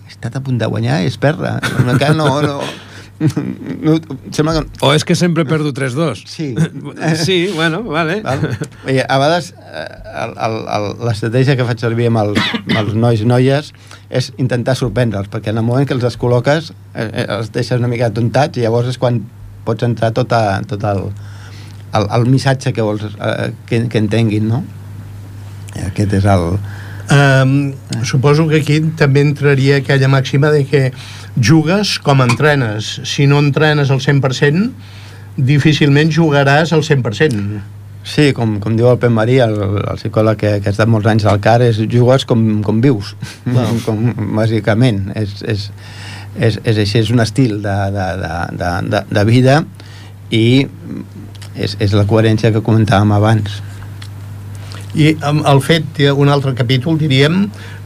[0.07, 2.57] he estat a punt de guanyar és perdre encara no, no,
[3.19, 3.97] no,
[4.31, 6.25] sembla que O és que sempre perdo 3-2.
[6.29, 6.55] Sí.
[7.25, 8.21] Sí, bueno, vale.
[8.23, 8.43] Val?
[8.85, 10.29] Bé, a vegades eh,
[11.05, 13.73] l'estratègia que faig servir amb els, amb els nois i noies
[14.09, 17.91] és intentar sorprendre'ls, perquè en el moment que els descol·loques eh, eh, els deixes una
[17.91, 19.23] mica tontats i llavors és quan
[19.67, 21.07] pots entrar tot, a, tot el,
[21.97, 24.65] el, el missatge que vols eh, que, que entenguin, no?
[25.77, 26.51] I aquest és el...
[27.07, 30.91] Um, suposo que aquí també entraria aquella màxima de que
[31.39, 33.01] jugues com entrenes.
[33.07, 34.71] Si no entrenes al 100%,
[35.37, 37.61] difícilment jugaràs al 100%.
[38.07, 41.09] Sí, com, com diu el Pep Marí, el, el psicòleg que, que ha estat molts
[41.11, 43.15] anys al CAR, és jugues com, com vius,
[43.47, 43.79] Wow.
[43.87, 44.03] com,
[44.39, 45.09] bàsicament.
[45.19, 45.71] És, és,
[46.39, 49.61] és, és així, és un estil de, de, de, de, de, de vida
[50.31, 50.47] i
[51.57, 53.59] és, és la coherència que comentàvem abans.
[54.97, 57.43] I amb el fet, un altre capítol, diríem,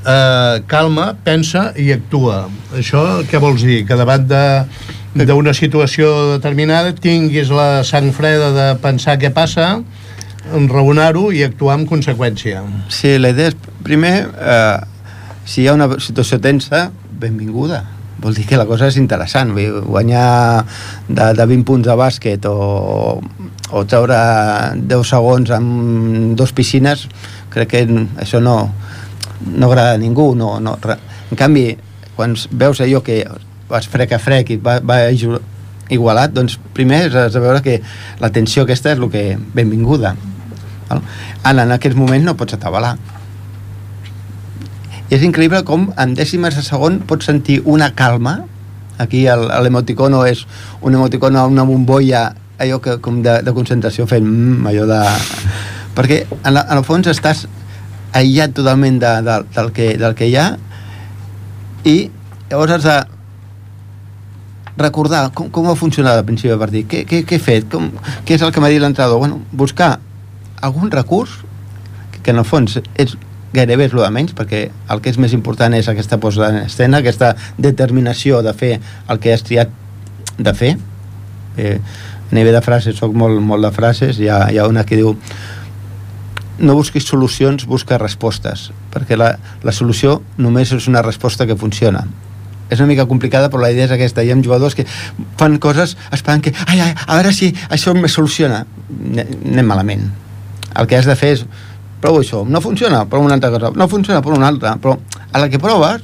[0.06, 2.44] eh, calma, pensa i actua.
[2.76, 3.82] Això què vols dir?
[3.86, 9.80] Que davant de d'una situació determinada tinguis la sang freda de pensar què passa,
[10.54, 12.62] enraonar-ho i actuar en conseqüència.
[12.88, 14.78] Sí, la idea és, primer, eh,
[15.44, 17.82] si hi ha una situació tensa, benvinguda.
[18.20, 19.52] Vol dir que la cosa és interessant.
[19.54, 20.64] Guanyar
[21.08, 23.20] de, de 20 punts de bàsquet o,
[23.72, 24.18] o treure
[24.76, 27.06] 10 segons amb dos piscines,
[27.52, 27.84] crec que
[28.20, 28.56] això no,
[29.46, 30.34] no agrada a ningú.
[30.38, 30.76] No, no.
[31.30, 31.70] En canvi,
[32.16, 33.22] quan veus allò que
[33.70, 35.00] vas frec a frec i va, va
[35.90, 37.80] igualat, doncs primer has de veure que
[38.20, 40.14] la tensió aquesta és el que benvinguda.
[40.90, 42.96] Ara, en aquests moments no pots atabalar.
[45.10, 48.44] I és increïble com en dècimes de segon pots sentir una calma.
[49.02, 50.44] Aquí l'emoticono és
[50.86, 52.28] un emoticono, una bombolla
[52.60, 55.00] allò que, com de, de concentració fent mm, allò de...
[55.96, 57.46] perquè en, la, en el fons estàs
[58.16, 60.50] aïllat totalment de, de, del, que, del que hi ha
[61.88, 61.96] i
[62.50, 62.98] llavors has de
[64.80, 67.88] recordar com, com ha funcionat al principi del partit, què, què, què he fet, com,
[68.28, 69.94] què és el que m'ha dit l'entrenador, bueno, buscar
[70.60, 71.40] algun recurs
[72.12, 73.16] que, que en el fons és
[73.52, 76.62] gairebé és el de menys, perquè el que és més important és aquesta posa en
[76.64, 79.72] escena, aquesta determinació de fer el que has triat
[80.38, 80.76] de fer.
[81.56, 81.78] Eh,
[82.30, 84.98] a nivell de frases, soc molt, molt de frases, hi ha, hi ha una que
[84.98, 85.16] diu
[86.60, 89.32] no busquis solucions, busca respostes, perquè la,
[89.64, 92.04] la solució només és una resposta que funciona
[92.70, 94.22] és una mica complicada, però la idea és aquesta.
[94.22, 94.86] Hi ha jugadors que
[95.38, 98.62] fan coses esperant que, ai, ai, a veure si això me soluciona.
[99.10, 100.06] Anem malament.
[100.78, 101.44] El que has de fer és,
[102.00, 104.96] provo això, no funciona, prova una altra cosa, no funciona, per una altra, però
[105.30, 106.02] a la que proves,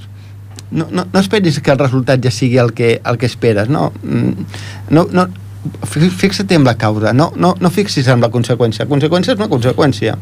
[0.70, 3.92] no, no, no esperis que el resultat ja sigui el que, el que esperes, no.
[4.02, 4.46] Mm,
[4.90, 5.28] no, no
[5.86, 8.86] fixa't en la causa, no, no, no fixis en la conseqüència.
[8.90, 10.14] Conseqüència és una conseqüència.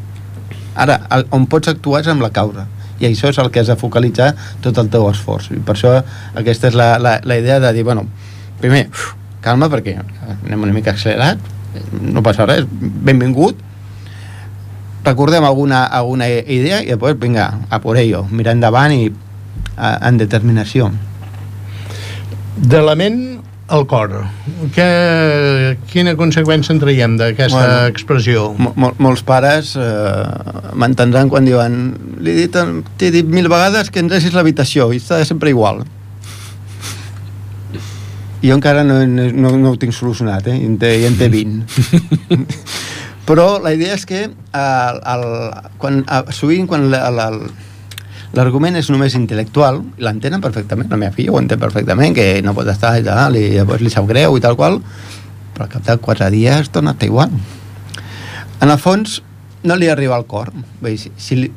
[0.74, 2.66] Ara, el, on pots actuar és amb la causa
[3.00, 5.96] i això és el que has de focalitzar tot el teu esforç i per això
[6.38, 8.06] aquesta és la, la, la idea de dir, bueno,
[8.60, 9.12] primer uf,
[9.44, 11.42] calma perquè anem una mica accelerat
[12.00, 13.58] no passa res, benvingut
[15.04, 19.08] recordem alguna, alguna idea i després, vinga, a por ello mirar endavant i
[19.76, 20.90] a, en determinació
[22.56, 23.18] de la ment
[23.66, 24.12] al cor.
[24.74, 28.46] Que, quina conseqüència en traiem d'aquesta bueno, expressió?
[28.60, 31.80] Mol, molts pares eh, m'entendran quan diuen
[32.20, 32.58] li he dit,
[33.00, 35.82] t'he dit mil vegades que entressis l'habitació i està sempre igual.
[38.44, 40.58] I jo encara no, no, no ho tinc solucionat, eh?
[40.60, 41.64] I en té, i en té 20.
[43.24, 45.24] Però la idea és que el, el,
[45.80, 46.02] quan,
[46.36, 52.42] sovint quan l'argument és només intel·lectual, l'entenen perfectament, la meva filla ho entén perfectament, que
[52.44, 54.80] no pot estar i tal, i llavors li sap greu i tal qual,
[55.54, 57.32] però al cap de quatre dies torna a igual.
[58.60, 59.22] En el fons,
[59.64, 60.52] no li arriba al cor.
[60.82, 61.48] Dir, si, si,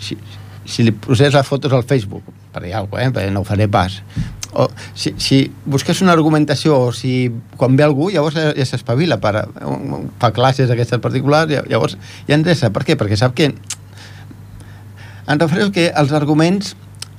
[0.00, 0.16] si,
[0.64, 3.30] si li posés les fotos al Facebook, per dir alguna cosa, eh?
[3.30, 4.00] no ho faré pas,
[4.52, 9.46] o si, si busques una argumentació o si quan ve algú llavors ja s'espavila per,
[10.20, 11.96] fa classes aquestes particulars llavors
[12.28, 12.98] ja endreça, per què?
[13.00, 16.74] perquè sap que em refereixo que els arguments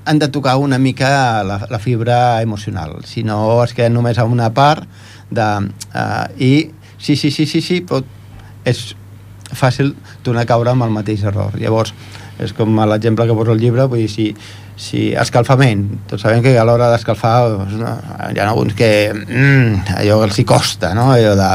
[0.06, 4.26] han de tocar una mica la, la fibra emocional, si no es queden només a
[4.28, 4.84] una part
[5.32, 5.48] de,
[5.96, 8.04] uh, i sí, sí, sí, sí, sí, però
[8.68, 8.94] és
[9.54, 11.56] fàcil tornar a caure amb el mateix error.
[11.60, 11.94] Llavors,
[12.42, 14.28] és com l'exemple que poso al llibre, vull dir, si,
[14.80, 17.94] si escalfament, tots sabem que a l'hora d'escalfar doncs, no,
[18.32, 21.12] hi ha alguns que mm, allò els hi costa, no?
[21.14, 21.50] Allò de...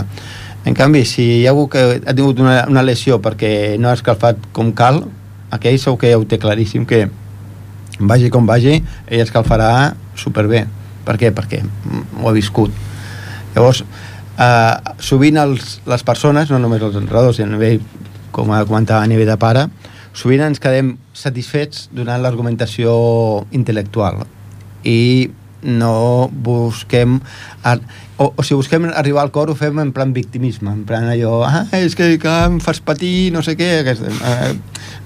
[0.69, 3.97] En canvi, si hi ha algú que ha tingut una, una lesió perquè no ha
[3.97, 5.01] escalfat com cal,
[5.55, 7.07] aquell segur que ja ho té claríssim que
[7.99, 8.77] vagi com vagi,
[9.09, 10.67] ell escalfarà superbé.
[11.07, 11.33] Per què?
[11.35, 12.75] Perquè ho ha viscut.
[13.55, 13.83] Llavors,
[14.39, 17.81] eh, sovint els, les persones, no només els entrenadors, a nivell,
[18.31, 19.67] com comentava a nivell de pare,
[20.13, 22.95] sovint ens quedem satisfets donant l'argumentació
[23.55, 24.25] intel·lectual
[24.89, 25.31] i
[25.63, 27.19] no busquem
[28.17, 31.43] o, o si busquem arribar al cor ho fem en plan victimisme en plan allò,
[31.47, 34.53] ah, és que, que em fas patir no sé què aquest, eh,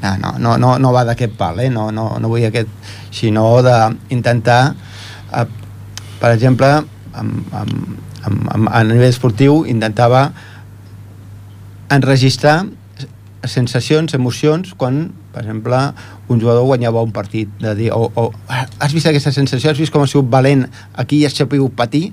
[0.02, 1.70] no, no, no, no, no va d'aquest pal eh?
[1.72, 2.68] no, no, no vull aquest
[3.14, 4.60] sinó d'intentar
[5.32, 5.46] eh,
[6.20, 7.98] per exemple amb, amb,
[8.28, 10.28] amb, amb, a nivell esportiu intentava
[11.92, 12.62] enregistrar
[13.48, 15.78] sensacions, emocions quan, per exemple,
[16.28, 19.92] un jugador guanyava un partit de dir, o, o has vist aquesta sensació, has vist
[19.92, 22.12] com ha sigut valent aquí i has sabut patir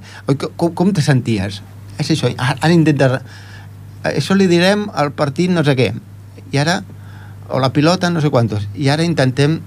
[0.57, 1.61] com, com te senties?
[1.99, 3.21] És això, ara intenta
[4.07, 5.91] això li direm al partit no sé què
[6.49, 6.79] i ara,
[7.49, 9.59] o la pilota no sé quantos i ara intentem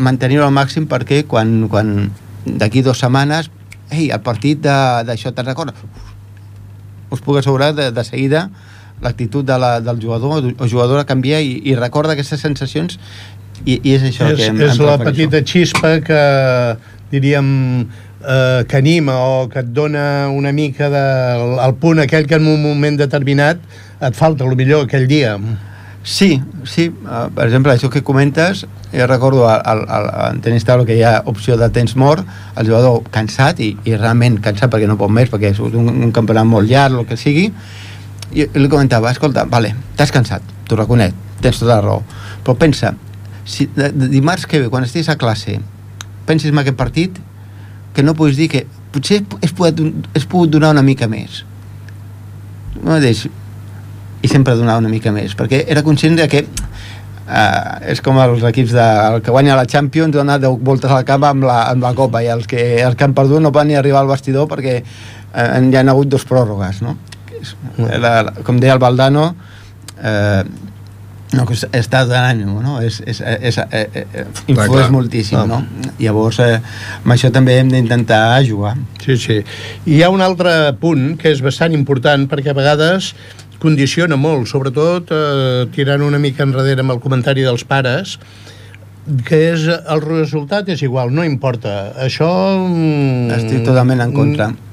[0.00, 2.10] mantenir-ho al màxim perquè quan, quan
[2.44, 3.50] d'aquí dues setmanes
[3.90, 5.74] ei, el partit d'això te'n recordes?
[7.10, 8.48] us puc assegurar de, de seguida
[9.02, 12.98] l'actitud de la, del jugador o jugadora canvia i, i recorda aquestes sensacions
[13.64, 16.20] i, i és això és, que em, és em la petita xispa que
[17.12, 17.48] diríem
[17.84, 21.06] eh, que anima o que et dona una mica de,
[21.64, 23.60] el punt aquell que en un moment determinat
[24.00, 25.36] et falta, el millor aquell dia
[26.02, 26.88] Sí, sí.
[27.04, 30.96] Uh, per exemple, això que comentes, jo recordo al, al, al, en tenis taula que
[30.96, 32.24] hi ha opció de temps mort,
[32.56, 36.14] el jugador cansat i, i realment cansat perquè no pot més, perquè és un, un
[36.16, 37.50] campionat molt llarg, el que sigui,
[38.32, 42.02] i li comentava, escolta, vale, t'has cansat, t'ho reconec, tens tota la raó,
[42.44, 42.94] però pensa,
[43.44, 45.58] si de, de dimarts que ve, quan estiguis a classe,
[46.28, 47.18] pensis en aquest partit,
[47.94, 48.64] que no puguis dir que
[48.94, 49.82] potser és pogut,
[50.14, 51.42] és pogut donar una mica més.
[52.78, 53.26] El mateix,
[54.20, 56.44] i sempre donar una mica més, perquè era conscient de que
[57.30, 61.06] uh, és com els equips de, el que guanya la Champions dona 10 voltes al
[61.08, 63.70] camp amb la, amb la Copa i els que, els que han perdut no van
[63.70, 66.96] ni arribar al vestidor perquè uh, hi han hagut dos pròrrogues no?
[67.78, 69.30] La, la, com deia el Valdano
[70.02, 70.42] eh,
[71.36, 72.78] no, que està de l'ànim, no?
[72.82, 74.88] És, és, és, és, és, influeix clar.
[74.94, 75.60] moltíssim, no?
[76.00, 76.58] Llavors, eh,
[76.98, 78.74] amb això també hem d'intentar jugar.
[79.04, 79.38] Sí, sí.
[79.86, 83.12] I hi ha un altre punt que és bastant important, perquè a vegades
[83.62, 88.16] condiciona molt, sobretot eh, tirant una mica enrere amb el comentari dels pares,
[89.26, 91.92] que és el resultat és igual, no importa.
[92.02, 92.30] Això...
[92.66, 94.50] Mm, Estic totalment en contra.
[94.50, 94.69] El,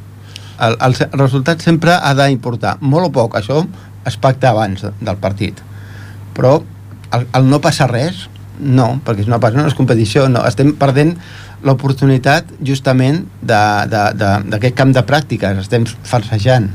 [0.59, 3.63] el, el resultat sempre ha d'importar, molt o poc, això
[4.07, 5.59] es pacta abans del partit.
[6.37, 6.57] Però
[7.13, 8.25] el, el no passar res,
[8.59, 11.15] no, perquè és una, no és competició, no, estem perdent
[11.65, 16.69] l'oportunitat justament d'aquest camp de pràctiques, estem falsejant.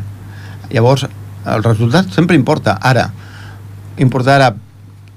[0.72, 1.06] Llavors,
[1.46, 2.78] el resultat sempre importa.
[2.82, 3.08] Ara,
[4.02, 4.52] importa ara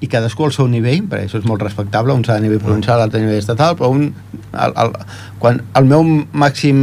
[0.03, 2.99] i cadascú al seu nivell, perquè això és molt respectable, un s'ha a nivell provincial,
[2.99, 4.09] l'altre a nivell estatal, però un,
[4.51, 4.91] el, el,
[5.41, 6.03] quan el meu
[6.36, 6.80] màxim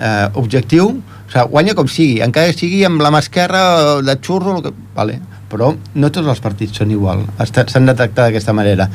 [0.00, 0.96] eh, objectiu,
[1.28, 5.20] o sigui, guanya com sigui, encara sigui amb la mà esquerra de xurro, que, vale,
[5.48, 8.88] però no tots els partits són igual, s'han de tractar d'aquesta manera.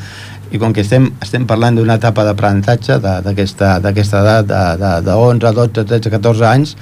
[0.54, 3.80] I com que estem, estem parlant d'una etapa d'aprenentatge d'aquesta
[4.20, 6.76] edat de, de, de 11, 12, 13, 14 anys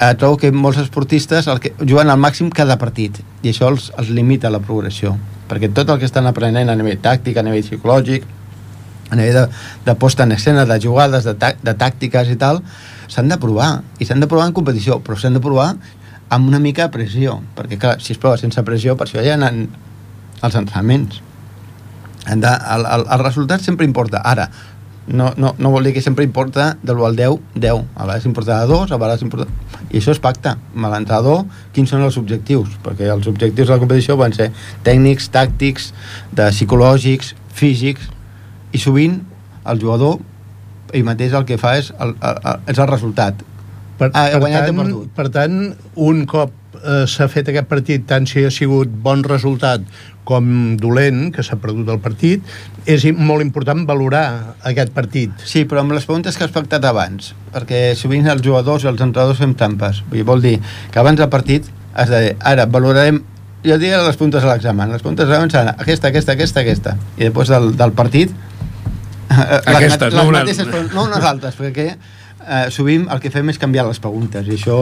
[0.00, 3.20] eh, trobo que molts esportistes el que, juguen al màxim cada partit.
[3.42, 5.14] I això els, els limita la progressió.
[5.48, 8.26] Perquè tot el que estan aprenent a nivell tàctic, a nivell psicològic
[9.10, 9.46] a nivell de,
[9.84, 12.62] de posta en escena, de jugades, de, de tàctiques i tal,
[13.08, 15.74] s'han de provar i s'han de provar en competició, però s'han de provar
[16.34, 19.30] amb una mica de pressió, perquè clar, si es prova sense pressió, per això hi
[19.30, 21.20] ha els entrenaments.
[22.24, 24.22] De, el, el, el resultat sempre importa.
[24.24, 24.48] Ara,
[25.06, 27.84] no, no, no vol dir que sempre importa de l'1 al 10, 10.
[27.94, 29.46] A vegades importa de 2, a vegades importa...
[29.90, 30.54] I això és pacte.
[30.56, 31.44] Amb l'entrenador,
[31.76, 32.72] quins són els objectius?
[32.84, 34.50] Perquè els objectius de la competició van ser
[34.86, 35.92] tècnics, tàctics,
[36.32, 38.08] de psicològics, físics,
[38.72, 39.20] i sovint
[39.68, 40.18] el jugador
[40.94, 43.42] ell mateix el que fa és el, el, el, és el resultat.
[43.98, 45.58] Per, ah, per, tant, per tant,
[46.02, 49.84] un cop eh, s'ha fet aquest partit, tant si ha sigut bon resultat
[50.26, 50.46] com
[50.80, 52.42] dolent, que s'ha perdut el partit,
[52.90, 54.24] és molt important valorar
[54.70, 55.44] aquest partit.
[55.44, 59.04] Sí, però amb les preguntes que has pactat abans, perquè sovint els jugadors i els
[59.04, 60.02] entrenadors fem trampes.
[60.24, 60.56] Vol dir
[60.90, 63.20] que abans del partit has de dir, ara valorarem
[63.64, 64.90] jo diria les puntes a l'examen.
[64.92, 66.98] Les puntes a l'examen seran aquesta, aquesta, aquesta, aquesta.
[67.16, 68.34] I després del, del partit...
[69.28, 70.84] Aquestes, les, no, les mateixes, una...
[70.92, 71.88] no unes altres, perquè
[72.46, 74.76] eh, sovint el que fem és canviar les preguntes i això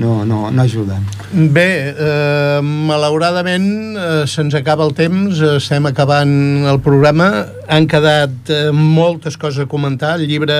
[0.00, 0.98] no, no, no ajuda.
[1.32, 3.68] Bé, eh, malauradament
[3.98, 6.34] eh, se'ns acaba el temps, estem acabant
[6.70, 7.30] el programa,
[7.68, 10.58] han quedat eh, moltes coses a comentar, el llibre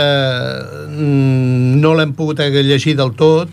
[0.90, 3.52] mm, no l'hem pogut llegir del tot,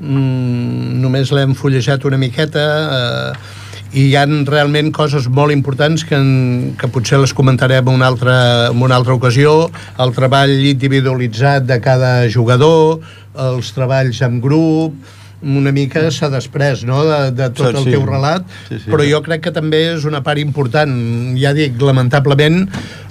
[0.00, 2.66] mm, només l'hem fullejat una miqueta,
[3.00, 3.62] eh,
[3.94, 8.08] i hi han realment coses molt importants que, en, que potser les comentarem en una,
[8.10, 8.36] altra,
[8.72, 9.68] en una altra ocasió,
[10.02, 13.04] el treball individualitzat de cada jugador,
[13.38, 14.98] els treballs en grup,
[15.44, 17.02] una mica s'ha després no?
[17.06, 20.06] de, de tot sí, el teu relat, sí, sí, però jo crec que també és
[20.08, 20.94] una part important.
[21.38, 22.64] Ja dic, lamentablement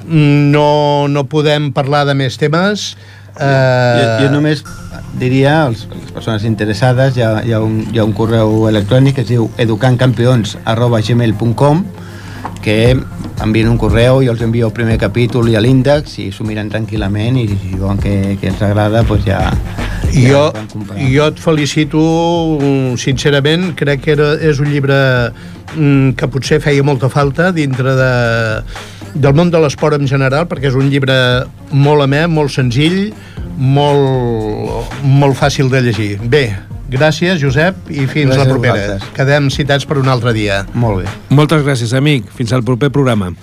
[0.09, 0.69] no,
[1.07, 2.93] no podem parlar de més temes.
[3.39, 4.19] Eh...
[4.19, 4.63] Jo, jo només
[5.19, 8.67] diria als, a les persones interessades hi ha, hi, ha un, hi ha un correu
[8.69, 11.83] electrònic que es diu educantcampions arroba gmail.com
[12.63, 12.95] que
[13.43, 17.39] envien un correu, jo els envio el primer capítol i l'índex i s'ho miren tranquil·lament
[17.41, 19.41] i si diuen que, que els agrada doncs ja,
[20.13, 20.43] ja jo,
[21.11, 22.01] jo et felicito
[23.01, 24.97] sincerament, crec que era, és un llibre
[25.75, 28.11] mm, que potser feia molta falta dintre de,
[29.13, 31.15] del món de l'esport en general perquè és un llibre
[31.73, 33.11] molt amè, molt senzill
[33.57, 36.17] molt, molt fàcil de llegir.
[36.29, 36.47] Bé,
[36.89, 38.99] gràcies, Josep, i fins gràcies la propera.
[39.15, 40.63] Quedem citats per un altre dia.
[40.73, 41.17] Molt bé.
[41.29, 42.29] Moltes gràcies, amic.
[42.35, 43.33] Fins al proper programa.